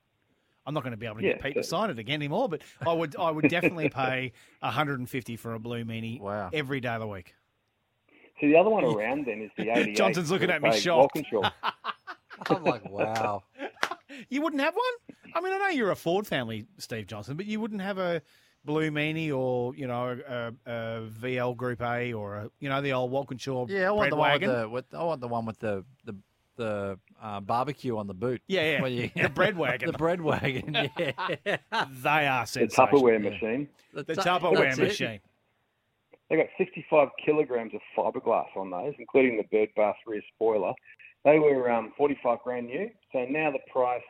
[0.69, 2.47] I'm not going to be able to get Yeah, Pete to sign it again anymore,
[2.47, 3.15] but I would.
[3.15, 6.21] I would definitely pay 150 for a blue meanie.
[6.21, 6.51] Wow.
[6.53, 7.33] Every day of the week.
[8.39, 9.95] So the other one around then is the 88.
[9.95, 11.15] Johnson's looking at me Craig shocked.
[11.15, 11.51] Walkinshaw.
[12.51, 13.41] I'm like, wow.
[14.29, 15.17] You wouldn't have one?
[15.33, 18.21] I mean, I know you're a Ford family, Steve Johnson, but you wouldn't have a
[18.63, 22.93] blue meanie or you know a, a VL Group A or a you know the
[22.93, 25.45] old Walkinshaw Yeah, I want bread the one with the with, I want the one
[25.45, 26.15] with the the
[26.59, 28.41] the uh, barbecue on the boot.
[28.47, 28.85] Yeah, yeah.
[29.15, 29.91] You- The bread wagon.
[29.91, 30.73] the bread wagon.
[30.99, 31.57] Yeah,
[32.03, 32.87] They are The sensational.
[32.87, 33.67] Tupperware machine.
[33.93, 35.19] The tu- Tupperware machine.
[36.29, 40.73] They got 65 kilograms of fiberglass on those, including the bird bath rear spoiler.
[41.25, 44.03] They were um, 45 grand new, so now the price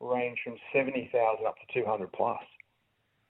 [0.00, 2.38] range from 70,000 up to 200 plus.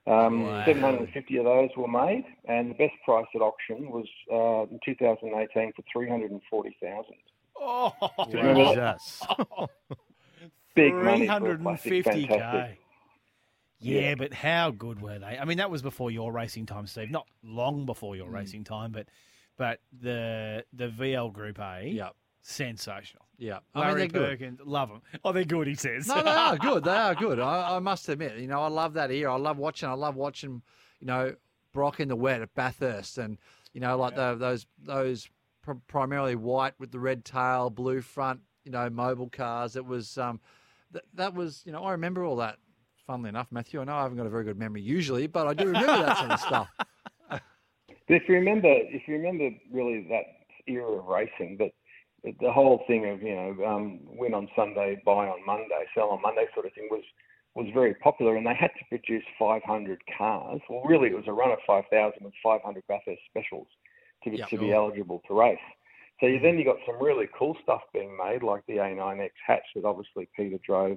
[0.06, 0.64] Um, Wow.
[0.66, 5.72] 750 of those were made, and the best price at auction was uh, in 2018
[5.74, 7.14] for 340,000.
[7.56, 7.92] Oh,
[8.28, 9.22] remember Jesus.
[10.74, 12.76] Big money for a plastic, 350k.
[13.80, 14.14] Yeah, Yeah.
[14.16, 15.38] but how good were they?
[15.38, 17.10] I mean, that was before your racing time, Steve.
[17.10, 18.18] Not long before Mm.
[18.18, 19.06] your racing time, but
[19.56, 22.08] but the the VL Group A, yeah,
[22.42, 23.24] sensational.
[23.38, 23.60] yeah.
[23.74, 24.30] I mean, they're good.
[24.40, 25.02] Perkins, love them.
[25.24, 25.68] Oh, they're good.
[25.68, 26.08] He says.
[26.08, 26.82] No, they are good.
[26.84, 27.38] They are good.
[27.38, 29.32] I, I must admit, you know, I love that era.
[29.32, 29.88] I love watching.
[29.88, 30.60] I love watching,
[30.98, 31.36] you know,
[31.72, 33.38] Brock in the wet at Bathurst, and
[33.72, 35.28] you know, like the, those those
[35.64, 39.76] pr- primarily white with the red tail, blue front, you know, mobile cars.
[39.76, 40.40] It was um,
[40.92, 42.58] th- that was you know, I remember all that.
[43.06, 45.52] Funnily enough, Matthew, I know I haven't got a very good memory usually, but I
[45.52, 46.68] do remember that sort of stuff.
[47.28, 47.42] But
[48.08, 50.24] if you remember, if you remember really that
[50.66, 51.72] era of racing, that
[52.24, 56.08] that the whole thing of you know um, win on Sunday, buy on Monday, sell
[56.10, 57.04] on Monday sort of thing was
[57.54, 60.60] was very popular, and they had to produce 500 cars.
[60.70, 63.68] Well, really, it was a run of 5,000 with 500 Bathurst specials
[64.24, 64.48] to be, Yep.
[64.50, 65.58] to be eligible to race.
[66.20, 69.64] So you, then you've got some really cool stuff being made, like the A9X hatch
[69.74, 70.96] that obviously Peter drove.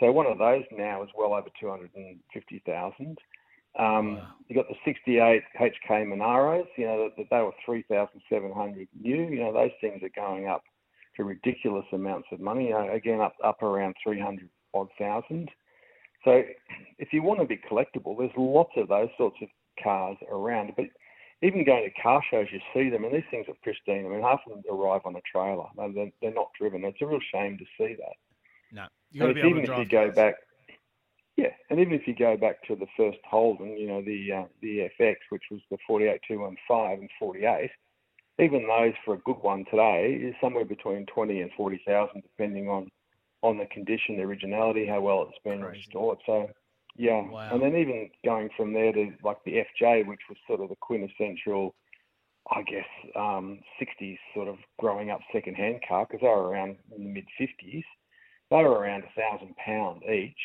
[0.00, 3.18] So one of those now is well over 250,000.
[3.78, 9.22] Um, You got the 68 HK Monaros, you know, that, that they were 3,700 new.
[9.24, 10.62] You know, those things are going up
[11.16, 12.66] to ridiculous amounts of money.
[12.66, 15.50] You know, again, up up around 300 odd thousand.
[16.24, 16.42] So
[16.98, 19.48] if you want to be collectible, there's lots of those sorts of
[19.82, 20.72] cars around.
[20.76, 20.86] But
[21.44, 24.06] even going to car shows, you see them, and these things are pristine.
[24.06, 25.66] I mean, half of them arrive on a trailer.
[25.76, 26.84] They're, they're not driven.
[26.84, 28.16] It's a real shame to see that.
[28.72, 29.90] No, you got to be able even to if you drive.
[29.90, 30.16] go cars.
[30.16, 30.34] back,
[31.36, 34.44] yeah, and even if you go back to the first Holden, you know the uh,
[34.62, 37.70] the FX, which was the 48215 and 48,
[38.38, 42.90] even those for a good one today is somewhere between 20 and 40,000, depending on
[43.42, 45.78] on the condition, the originality, how well it's been Crazy.
[45.78, 46.18] restored.
[46.24, 46.48] So,
[46.96, 47.50] yeah, Wow.
[47.52, 50.76] and then even going from there to like the FJ, which was sort of the
[50.76, 51.74] quintessential.
[52.52, 52.84] I guess
[53.16, 57.24] um, 60s sort of growing up second-hand car because they were around in the mid
[57.40, 57.82] 50s.
[58.50, 60.36] They were around a thousand pound each,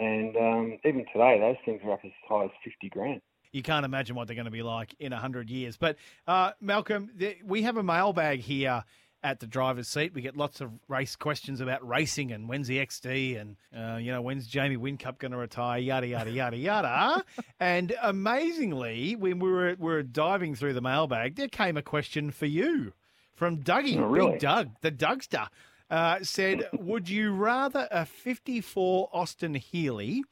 [0.00, 3.20] and um, even today those things are up as high as 50 grand.
[3.52, 5.76] you can't imagine what they're going to be like in 100 years.
[5.76, 8.82] But, uh, Malcolm, th- we have a mailbag here
[9.22, 10.14] at the driver's seat.
[10.14, 14.12] We get lots of race questions about racing and when's the XD and, uh, you
[14.12, 17.24] know, when's Jamie Whincup going to retire, yada, yada, yada, yada.
[17.60, 22.30] and amazingly, when we were, we were diving through the mailbag, there came a question
[22.30, 22.92] for you
[23.34, 24.32] from Dougie, Oh, really?
[24.32, 25.48] Big Doug, the Dougster.
[25.90, 30.22] Uh, said, would you rather a 54 Austin Healey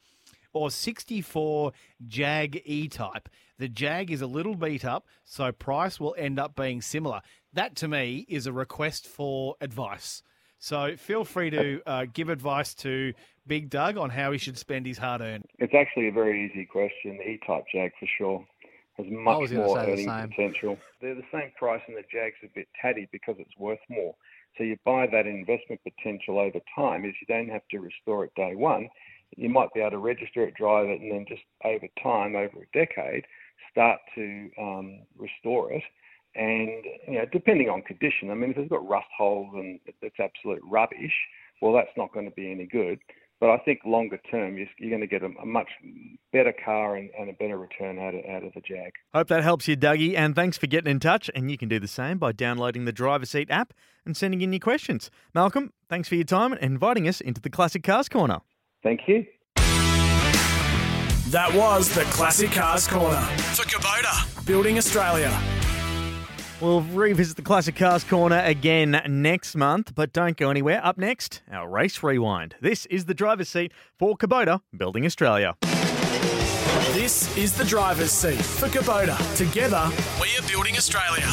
[0.53, 1.71] or 64
[2.07, 3.29] Jag E Type.
[3.57, 7.21] The Jag is a little beat up, so price will end up being similar.
[7.53, 10.21] That to me is a request for advice.
[10.59, 13.13] So feel free to uh, give advice to
[13.47, 15.45] Big Doug on how he should spend his hard earned.
[15.57, 17.17] It's actually a very easy question.
[17.17, 18.45] The E-Type Jag for sure
[18.97, 20.77] has much more say the earning potential.
[21.01, 24.13] They're the same price, and the Jag's a bit tatty because it's worth more.
[24.57, 27.05] So you buy that investment potential over time.
[27.05, 28.89] Is you don't have to restore it day one.
[29.37, 32.63] You might be able to register it, drive it, and then just over time, over
[32.63, 33.25] a decade,
[33.71, 35.83] start to um, restore it.
[36.35, 40.19] And you know, depending on condition, I mean, if it's got rust holes and it's
[40.19, 41.13] absolute rubbish,
[41.61, 42.99] well, that's not going to be any good.
[43.39, 45.69] But I think longer term, you're, you're going to get a, a much
[46.33, 48.91] better car and, and a better return out of, out of the Jag.
[49.13, 50.15] Hope that helps you, Dougie.
[50.15, 51.31] And thanks for getting in touch.
[51.33, 53.73] And you can do the same by downloading the Driver Seat app
[54.05, 55.09] and sending in your questions.
[55.33, 58.39] Malcolm, thanks for your time and inviting us into the Classic Cars Corner.
[58.83, 59.25] Thank you.
[61.29, 65.58] That was the Classic Cars Corner for Kubota, Building Australia.
[66.61, 70.81] We'll revisit the Classic Cars Corner again next month, but don't go anywhere.
[70.83, 72.55] Up next, our race rewind.
[72.59, 75.55] This is the driver's seat for Kubota, Building Australia.
[76.91, 79.15] This is the driver's seat for Kubota.
[79.37, 79.89] Together,
[80.21, 81.23] we are building Australia.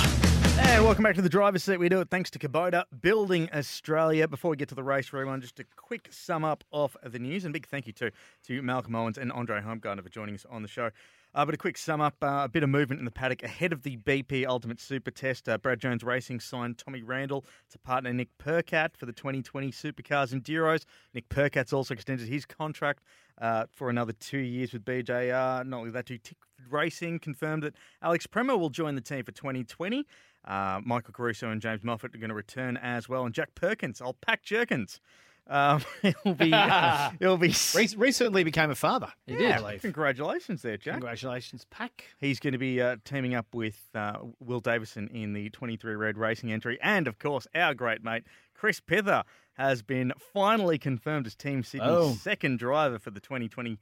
[0.58, 1.78] And welcome back to the driver's seat.
[1.78, 4.28] We do it thanks to Kubota, Building Australia.
[4.28, 7.44] Before we get to the race rewind, just a quick sum up of the news.
[7.44, 8.12] And big thank you to,
[8.44, 10.90] to Malcolm Owens and Andre Heimgartner for joining us on the show.
[11.34, 13.72] Uh, but a quick sum up, uh, a bit of movement in the paddock ahead
[13.72, 15.48] of the BP Ultimate Super Test.
[15.48, 20.32] Uh, Brad Jones Racing signed Tommy Randle to partner Nick Percat for the 2020 Supercars
[20.32, 20.84] Enduros.
[21.12, 23.02] Nick Percat's also extended his contract
[23.38, 25.66] uh, for another two years with BJR.
[25.66, 26.38] Not only that, too, Tick
[26.70, 30.06] Racing confirmed that Alex Premat will join the team for 2020.
[30.46, 34.00] Uh, Michael Caruso and James Moffat are going to return as well, and Jack Perkins,
[34.00, 35.00] old Pack Jerkins.
[35.48, 36.50] Um, he'll be
[37.20, 39.12] he'll be Re- recently became a father.
[39.26, 39.80] He I did.
[39.82, 40.94] Congratulations there, Jack.
[40.94, 42.04] Congratulations, Pack.
[42.18, 46.18] He's going to be uh, teaming up with uh, Will Davison in the 23 Red
[46.18, 46.78] Racing entry.
[46.82, 48.24] And, of course, our great mate,
[48.54, 49.22] Chris Pither,
[49.54, 52.12] has been finally confirmed as Team Sydney's Oh.
[52.14, 53.78] second driver for the 2020.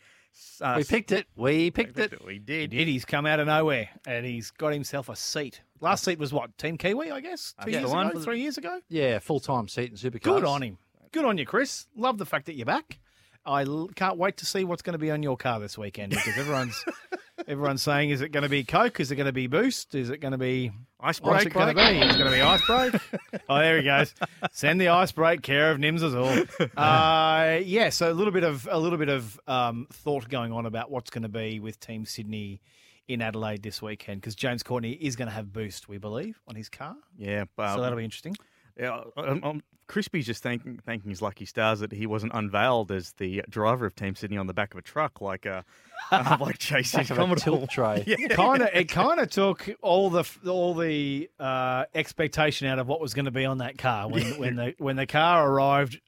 [0.61, 1.27] Uh, We picked it.
[1.37, 2.25] We picked it.
[2.25, 2.71] We He did.
[2.71, 2.89] did.
[2.89, 5.63] He's come out of nowhere and he's got himself a seat.
[5.81, 6.57] Last seat was what?
[6.59, 7.53] Team Kiwi, I guess?
[7.65, 8.11] Two That's years the one.
[8.11, 8.21] ago?
[8.21, 8.81] Three years ago?
[8.89, 10.23] Yeah, full time seat in Supercars.
[10.23, 10.79] Good on him.
[11.15, 11.87] Good on you, Chris.
[11.95, 12.99] Love the fact that you're back.
[13.47, 16.11] I l- can't wait to see what's going to be on your car this weekend
[16.11, 16.85] because everyone's
[17.47, 18.99] everyone's saying, is it going to be Coke?
[18.99, 19.95] Is it going to be Boost?
[19.95, 21.33] Is it going to be Ice break?
[21.35, 21.99] What's it going to be?
[22.01, 23.01] It's going to be ice break.
[23.49, 24.13] oh, there he goes.
[24.51, 25.43] Send the ice break.
[25.43, 26.67] Care of Nims is all.
[26.77, 27.91] Uh, yeah.
[27.91, 31.11] So a little bit of a little bit of um, thought going on about what's
[31.11, 32.61] going to be with Team Sydney
[33.07, 36.57] in Adelaide this weekend because James Courtney is going to have boost, we believe, on
[36.57, 36.97] his car.
[37.17, 38.35] Yeah, but So that'll be interesting.
[38.77, 43.13] Yeah, um, um, Crispy's just thanking, thanking his lucky stars that he wasn't unveiled as
[43.13, 45.63] the driver of Team Sydney on the back of a truck like uh,
[46.11, 48.05] uh, like Chase Back a tilt tray.
[48.15, 48.29] Yeah.
[48.29, 53.01] kind of it kind of took all the all the uh, expectation out of what
[53.01, 56.01] was going to be on that car when when the when the car arrived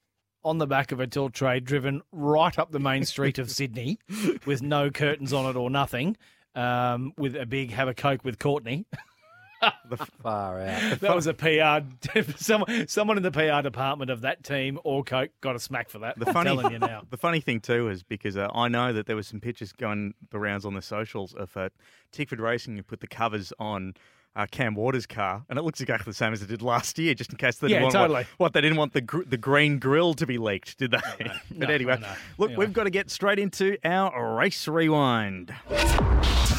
[0.45, 3.99] on the back of a tilt tray driven right up the main street of Sydney
[4.45, 6.17] with no curtains on it or nothing
[6.55, 8.87] um, with a big have a coke with Courtney
[10.23, 11.01] Far out.
[11.01, 15.31] that was a PR someone someone in the PR department of that team or coke
[15.41, 17.89] got a smack for that The I'm funny, telling you now the funny thing too
[17.89, 20.83] is because uh, I know that there was some pictures going the rounds on the
[20.83, 21.69] socials of uh,
[22.13, 23.95] Tickford Racing who put the covers on
[24.35, 27.15] uh, Cam Waters' car, and it looks exactly the same as it did last year,
[27.15, 28.15] just in case they didn't Yeah, want totally.
[28.25, 30.99] what, what they didn't want the gr- the green grill to be leaked, did they?
[31.19, 32.13] but No, anyway, no.
[32.37, 32.67] look, Anyway.
[32.67, 35.55] we've got to get straight into our race rewind.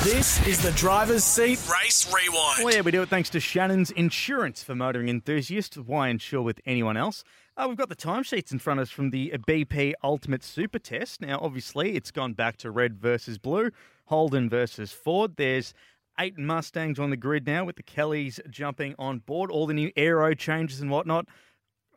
[0.07, 2.63] This is the driver's seat race rewind.
[2.63, 5.75] Well, yeah, we do it thanks to Shannon's Insurance for motoring enthusiasts.
[5.75, 7.25] Why insure with anyone else?
[7.57, 11.19] Uh, we've got the timesheets in front of us from the BP Ultimate Super Test.
[11.19, 13.69] Now, obviously, it's gone back to red versus blue,
[14.05, 15.35] Holden versus Ford.
[15.35, 15.73] There's
[16.17, 19.91] eight Mustangs on the grid now with the Kellys jumping on board, all the new
[19.97, 21.27] aero changes and whatnot.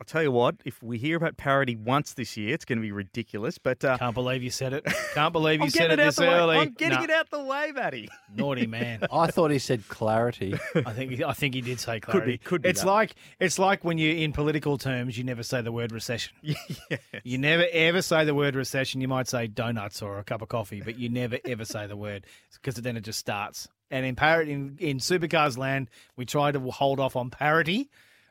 [0.00, 2.82] I'll tell you what, if we hear about parity once this year, it's going to
[2.82, 3.58] be ridiculous.
[3.58, 6.56] But uh, can't believe you said it can't believe you said it it this early
[6.56, 8.08] I'm getting Nah, it out the way, Matty.
[8.34, 10.54] naughty man I thought he said clarity.
[10.74, 12.38] I think I think he did say clarity.
[12.38, 12.86] Could be- could be It's that.
[12.86, 16.32] like it's like when you're in political terms you never say the word recession.
[17.22, 19.02] You never ever say the word recession.
[19.02, 21.96] You might say donuts or a cup of coffee, but you never ever say the
[21.96, 22.24] word
[22.54, 23.68] because then it just starts.
[23.90, 27.90] And in parity in, in supercars land, we try to hold off on parity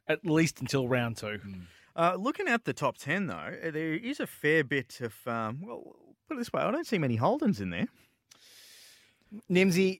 [0.09, 1.39] at least until round two.
[1.95, 5.61] Uh, looking at the top 10, though, uh, there is a fair bit of, um,
[5.61, 5.95] well,
[6.27, 7.87] put it this way, I don't see many Holdens in there.
[9.49, 9.99] Nimsy,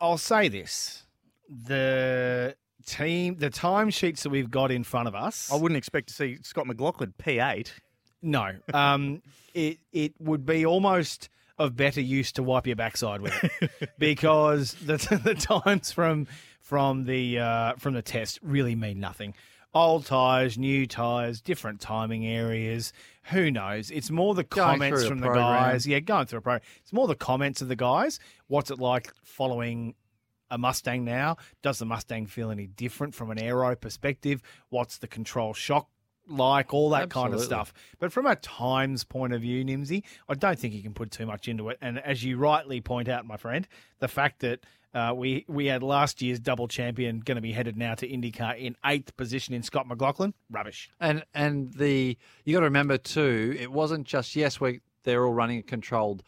[0.00, 1.04] I'll say this:
[1.48, 5.52] the team, the timesheets that we've got in front of us.
[5.52, 7.70] I wouldn't expect to see Scott McLaughlin P8.
[8.22, 9.22] No, um,
[9.54, 11.28] it it would be almost
[11.58, 16.26] of better use to wipe your backside with it because the the times from
[16.70, 19.34] from the uh, from the test really mean nothing.
[19.74, 22.92] Old tires, new tires, different timing areas.
[23.32, 23.90] Who knows?
[23.90, 25.72] It's more the Going comments from the program.
[25.72, 25.84] guys.
[25.84, 26.62] Yeah, going through a program.
[26.76, 28.20] It's more the comments of the guys.
[28.46, 29.96] What's it like following
[30.48, 31.38] a Mustang now?
[31.60, 34.40] Does the Mustang feel any different from an aero perspective?
[34.68, 35.88] What's the control shock
[36.30, 36.72] like?
[36.72, 37.72] All that kind of stuff.
[37.98, 41.26] But from a times point of view, Nimsy, I don't think you can put too
[41.26, 41.78] much into it.
[41.80, 43.66] And as you rightly point out, my friend,
[43.98, 44.60] the fact that
[44.92, 48.58] uh, we we had last year's double champion going to be headed now to IndyCar
[48.58, 50.90] in eighth position in Scott McLaughlin, rubbish.
[50.98, 55.32] And and the you got to remember too, it wasn't just yes, we they're all
[55.32, 56.22] running a controlled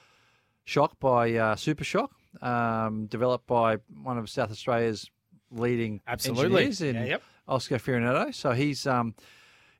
[0.64, 2.08] shock by uh, Supashock,
[2.40, 5.10] um, developed by one of South Australia's
[5.50, 6.64] leading Absolutely.
[6.64, 7.22] engineers in Yeah, yep.
[7.48, 8.32] Oscar Fiorinetto.
[8.34, 9.14] So he's um,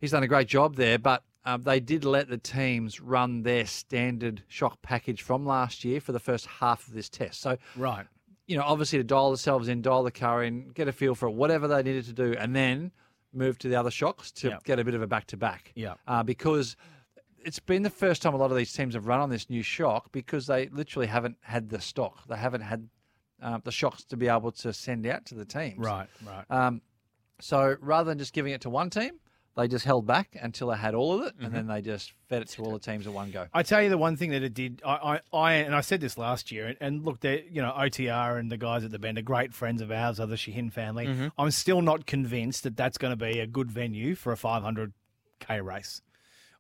[0.03, 0.99] he's done a great job there.
[0.99, 6.01] But um, they did let the teams run their standard shock package from last year
[6.01, 7.41] for the first half of this test.
[7.41, 8.07] So, Right.
[8.47, 11.29] you know, obviously to dial themselves in, dial the car in, get a feel for
[11.29, 12.93] it, whatever they needed to do, and then
[13.33, 14.59] move to the other shocks to Yeah.
[14.65, 15.73] get a bit of a back to back.
[15.75, 15.95] Yeah.
[16.07, 16.77] Uh, because
[17.45, 19.63] it's been the first time a lot of these teams have run on this new
[19.63, 22.27] shock because they literally haven't had the stock.
[22.29, 22.89] They haven't had
[23.41, 25.79] uh, the shocks to be able to send out to the teams.
[25.79, 26.09] Right.
[26.25, 26.45] Right.
[26.51, 26.83] Um,
[27.41, 29.19] so rather than just giving it to one team,
[29.57, 31.45] they just held back until they had all of it, Mm-hmm.
[31.45, 33.47] and then they just fed it to all the teams at one go.
[33.53, 34.81] I tell you the one thing that it did.
[34.85, 36.69] I, I, I and I said this last year.
[36.69, 39.53] And, and look, they you know OTR and the guys at the bend are great
[39.53, 41.07] friends of ours, of the Shahin family.
[41.07, 41.29] Mm-hmm.
[41.39, 45.63] I'm still not convinced that that's going to be a good venue for a 500k
[45.63, 46.03] race.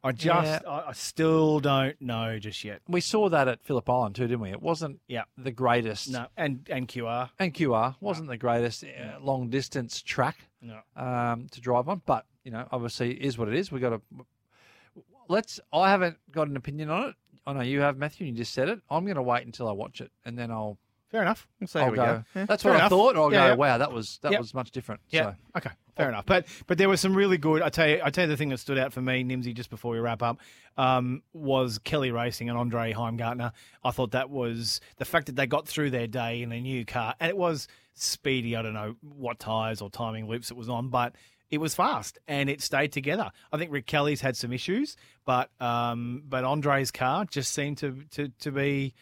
[0.04, 0.68] I just, Yeah.
[0.68, 2.82] I, I still don't know just yet.
[2.88, 4.50] We saw that at Phillip Island too, didn't we?
[4.50, 5.24] It wasn't Yeah.
[5.38, 6.10] the greatest.
[6.10, 7.30] No, and and QR.
[7.38, 10.80] And QR wasn't the greatest uh, long distance track No.
[10.96, 13.70] um, to drive on, but you know, obviously, it is what it is.
[13.72, 14.00] We got to
[15.28, 15.60] let's.
[15.72, 17.14] I haven't got an opinion on it.
[17.46, 18.26] I know you have, Matthew.
[18.26, 18.80] You just said it.
[18.90, 20.78] I'm going to wait until I watch it, and then I'll.
[21.10, 21.46] Fair enough.
[21.66, 22.04] So I'll here we go.
[22.04, 22.24] go.
[22.34, 22.44] Yeah.
[22.46, 23.16] That's Fair what I thought.
[23.16, 23.46] Or I'll Yeah, go.
[23.48, 23.54] yeah.
[23.54, 24.40] Wow, that was that Yep.
[24.40, 25.02] was much different.
[25.10, 25.32] Yeah.
[25.32, 25.34] So.
[25.58, 25.70] Okay.
[25.94, 26.24] Fair enough.
[26.24, 27.60] But but there was some really good.
[27.60, 29.68] I tell you, I tell you the thing that stood out for me, Nimsy, just
[29.68, 30.38] before we wrap up,
[30.78, 33.52] um, was Kelly Racing and Andre Heimgartner.
[33.84, 36.86] I thought that was the fact that they got through their day in a new
[36.86, 38.56] car, and it was speedy.
[38.56, 41.14] I don't know what tires or timing loops it was on, but.
[41.52, 43.30] It was fast and it stayed together.
[43.52, 44.96] I think Rick Kelly's had some issues,
[45.26, 48.94] but um, but Andre's car just seemed to, to, to be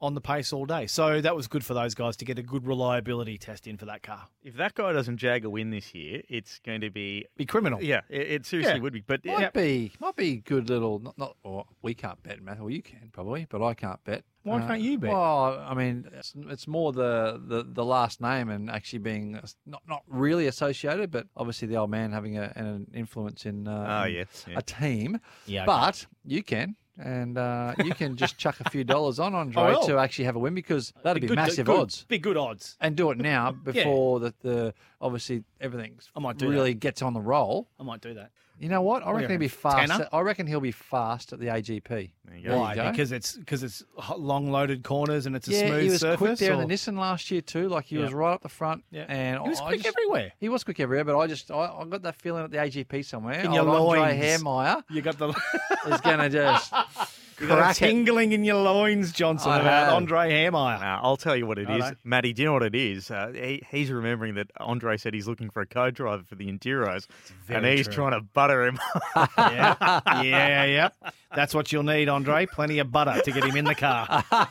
[0.00, 0.86] on the pace all day.
[0.86, 3.86] So that was good for those guys to get a good reliability test in for
[3.86, 4.26] that car.
[4.42, 7.82] If that guy doesn't jag a win this year, it's going to be Be criminal.
[7.82, 8.00] yeah.
[8.10, 8.80] It, it seriously Yeah.
[8.82, 9.00] would be.
[9.00, 12.58] But Might yeah, be might be good little not not or we can't bet, Matt.
[12.60, 14.24] Well, you can probably, but I can't bet.
[14.42, 15.10] Why can't you bet?
[15.10, 19.80] Well, I mean, it's, it's more the, the, the last name and actually being not
[19.88, 24.06] not really associated, but obviously the old man having a, an influence in uh, Oh,
[24.06, 24.58] in yes, yeah.
[24.58, 25.18] a team.
[25.46, 25.66] Yeah, okay.
[25.66, 26.76] but you can.
[26.98, 30.38] And uh, you can just chuck a few dollars on Andre to actually have a
[30.38, 32.04] win because that'd be, Good- massive good- odds.
[32.04, 32.76] Be good odds.
[32.80, 37.12] And do it now before the, the obviously everything's I might do really gets on
[37.12, 37.68] the roll.
[37.80, 38.30] I might do that.
[38.58, 39.04] You know what?
[39.04, 39.90] I reckon he'll be fast.
[39.90, 40.08] Tenner?
[40.12, 41.88] I reckon he'll be fast at the AGP.
[41.88, 42.00] There
[42.36, 42.74] you There you Why?
[42.76, 42.90] go.
[42.90, 46.00] Because it's because it's h- long loaded corners and it's a yeah, smooth he was
[46.00, 46.18] surface.
[46.18, 47.68] quick there or- in the Nissan last year too.
[47.68, 48.02] Like he Yeah.
[48.02, 48.84] was right up the front.
[48.92, 49.06] Yeah.
[49.08, 50.32] and He was I quick just- everywhere.
[50.38, 53.04] He was quick everywhere, but I just I, I got that feeling at the AGP
[53.04, 53.40] somewhere.
[53.40, 54.22] In your Old Andre loins.
[54.42, 55.28] Hairmeyer You got the
[55.88, 56.78] is going to just you
[57.46, 59.94] got tingling in your loins, Johnson, I about have.
[59.94, 60.80] Andre Hairmeyer.
[60.80, 61.96] Uh, I'll tell you what it is, Righto.
[62.04, 62.32] Matty.
[62.32, 63.10] Do you know what it is?
[63.10, 67.06] Uh, he, he's remembering that Andre said he's looking for a co-driver for the Enduros,
[67.48, 67.94] and he's true.
[67.94, 68.78] trying to butter him.
[69.16, 70.88] yeah, yeah, yeah.
[71.34, 72.46] That's what you'll need, Andre.
[72.46, 74.24] Plenty of butter to get him in the car.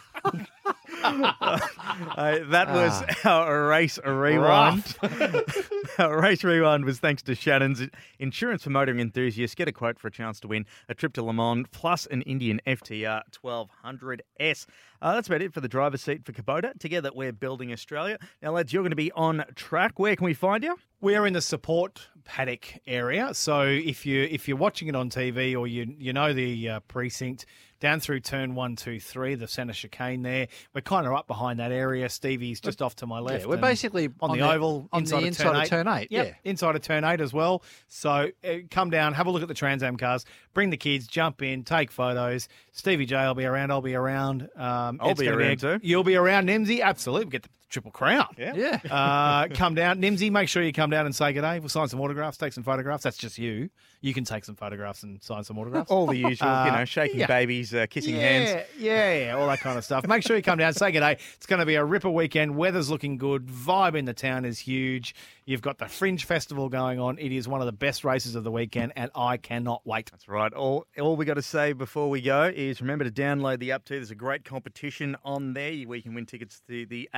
[1.03, 4.95] Uh, that was our race rewind.
[5.97, 7.81] our race rewind was thanks to Shannon's
[8.19, 9.55] Insurance for Motoring Enthusiasts.
[9.55, 12.21] Get a quote for a chance to win a trip to Le Mans plus an
[12.23, 14.65] Indian FTR 1200S.
[15.01, 16.77] Uh, that's about it for the driver's seat for Kubota.
[16.79, 18.17] Together, we're building Australia.
[18.41, 19.99] Now, lads, you're going to be on track.
[19.99, 20.77] Where can we find you?
[21.03, 25.53] We're in the support paddock area, so if you if you're watching it on TV
[25.53, 27.45] or you you know the uh, precinct
[27.81, 31.59] down through turn one, two, three, the centre chicane there, we're kind of up behind
[31.59, 32.07] that area.
[32.07, 33.41] Stevie's just off to my left.
[33.41, 36.07] yeah, we're basically on, the, oval on inside the of inside turn of turn eight.
[36.09, 37.63] Yep, Yeah, inside of turn eight as well.
[37.89, 40.23] So uh, come down, have a look at the Trans Am cars,
[40.53, 42.47] bring the kids, jump in, take photos.
[42.71, 43.71] Stevie J, I'll be around.
[43.71, 44.43] I'll be around.
[44.55, 45.79] Um, I'll be around a- too.
[45.83, 46.81] You'll be around, Nimsy.
[46.81, 48.27] Absolutely, get the triple crown.
[48.37, 48.79] yeah.
[48.89, 50.31] Uh, come down, Nimsy.
[50.31, 51.59] Make sure you come down and say good day.
[51.59, 53.03] We'll sign some autographs, take some photographs.
[53.03, 53.69] That's just you.
[54.01, 55.89] You can take some photographs and sign some autographs.
[55.89, 57.27] All the usual, you Uh, know, shaking yeah.
[57.27, 58.65] babies, uh, kissing yeah, hands.
[58.77, 60.05] yeah, yeah, all that kind of stuff.
[60.07, 61.17] Make sure you come down, and say good day.
[61.35, 62.55] It's going to be a ripper weekend.
[62.55, 63.47] Weather's looking good.
[63.47, 65.15] Vibe in the town is huge.
[65.45, 67.17] You've got the Fringe Festival going on.
[67.17, 70.09] It is one of the best races of the weekend, and I cannot wait.
[70.11, 70.53] That's right.
[70.53, 73.83] All all we got to say before we go is remember to download the app
[73.85, 73.95] too.
[73.95, 77.09] There's a great competition on there where you can win tickets to the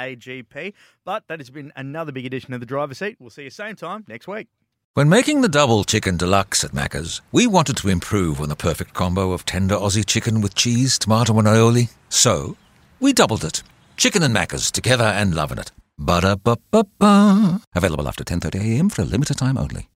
[0.45, 0.73] AGP.
[1.03, 3.17] But that has been another big edition of the driver's seat.
[3.19, 4.47] We'll see you same time next week.
[4.93, 8.93] When making the double chicken deluxe at Macca's, we wanted to improve on the perfect
[8.93, 11.91] combo of tender Aussie chicken with cheese, tomato, and aioli.
[12.07, 12.55] So,
[13.01, 13.61] we doubled it.
[13.97, 15.71] Chicken and Macca's together and loving it.
[15.97, 17.61] Ba-da-ba-ba-ba.
[17.75, 19.89] Available after 10.30am for a limited time only.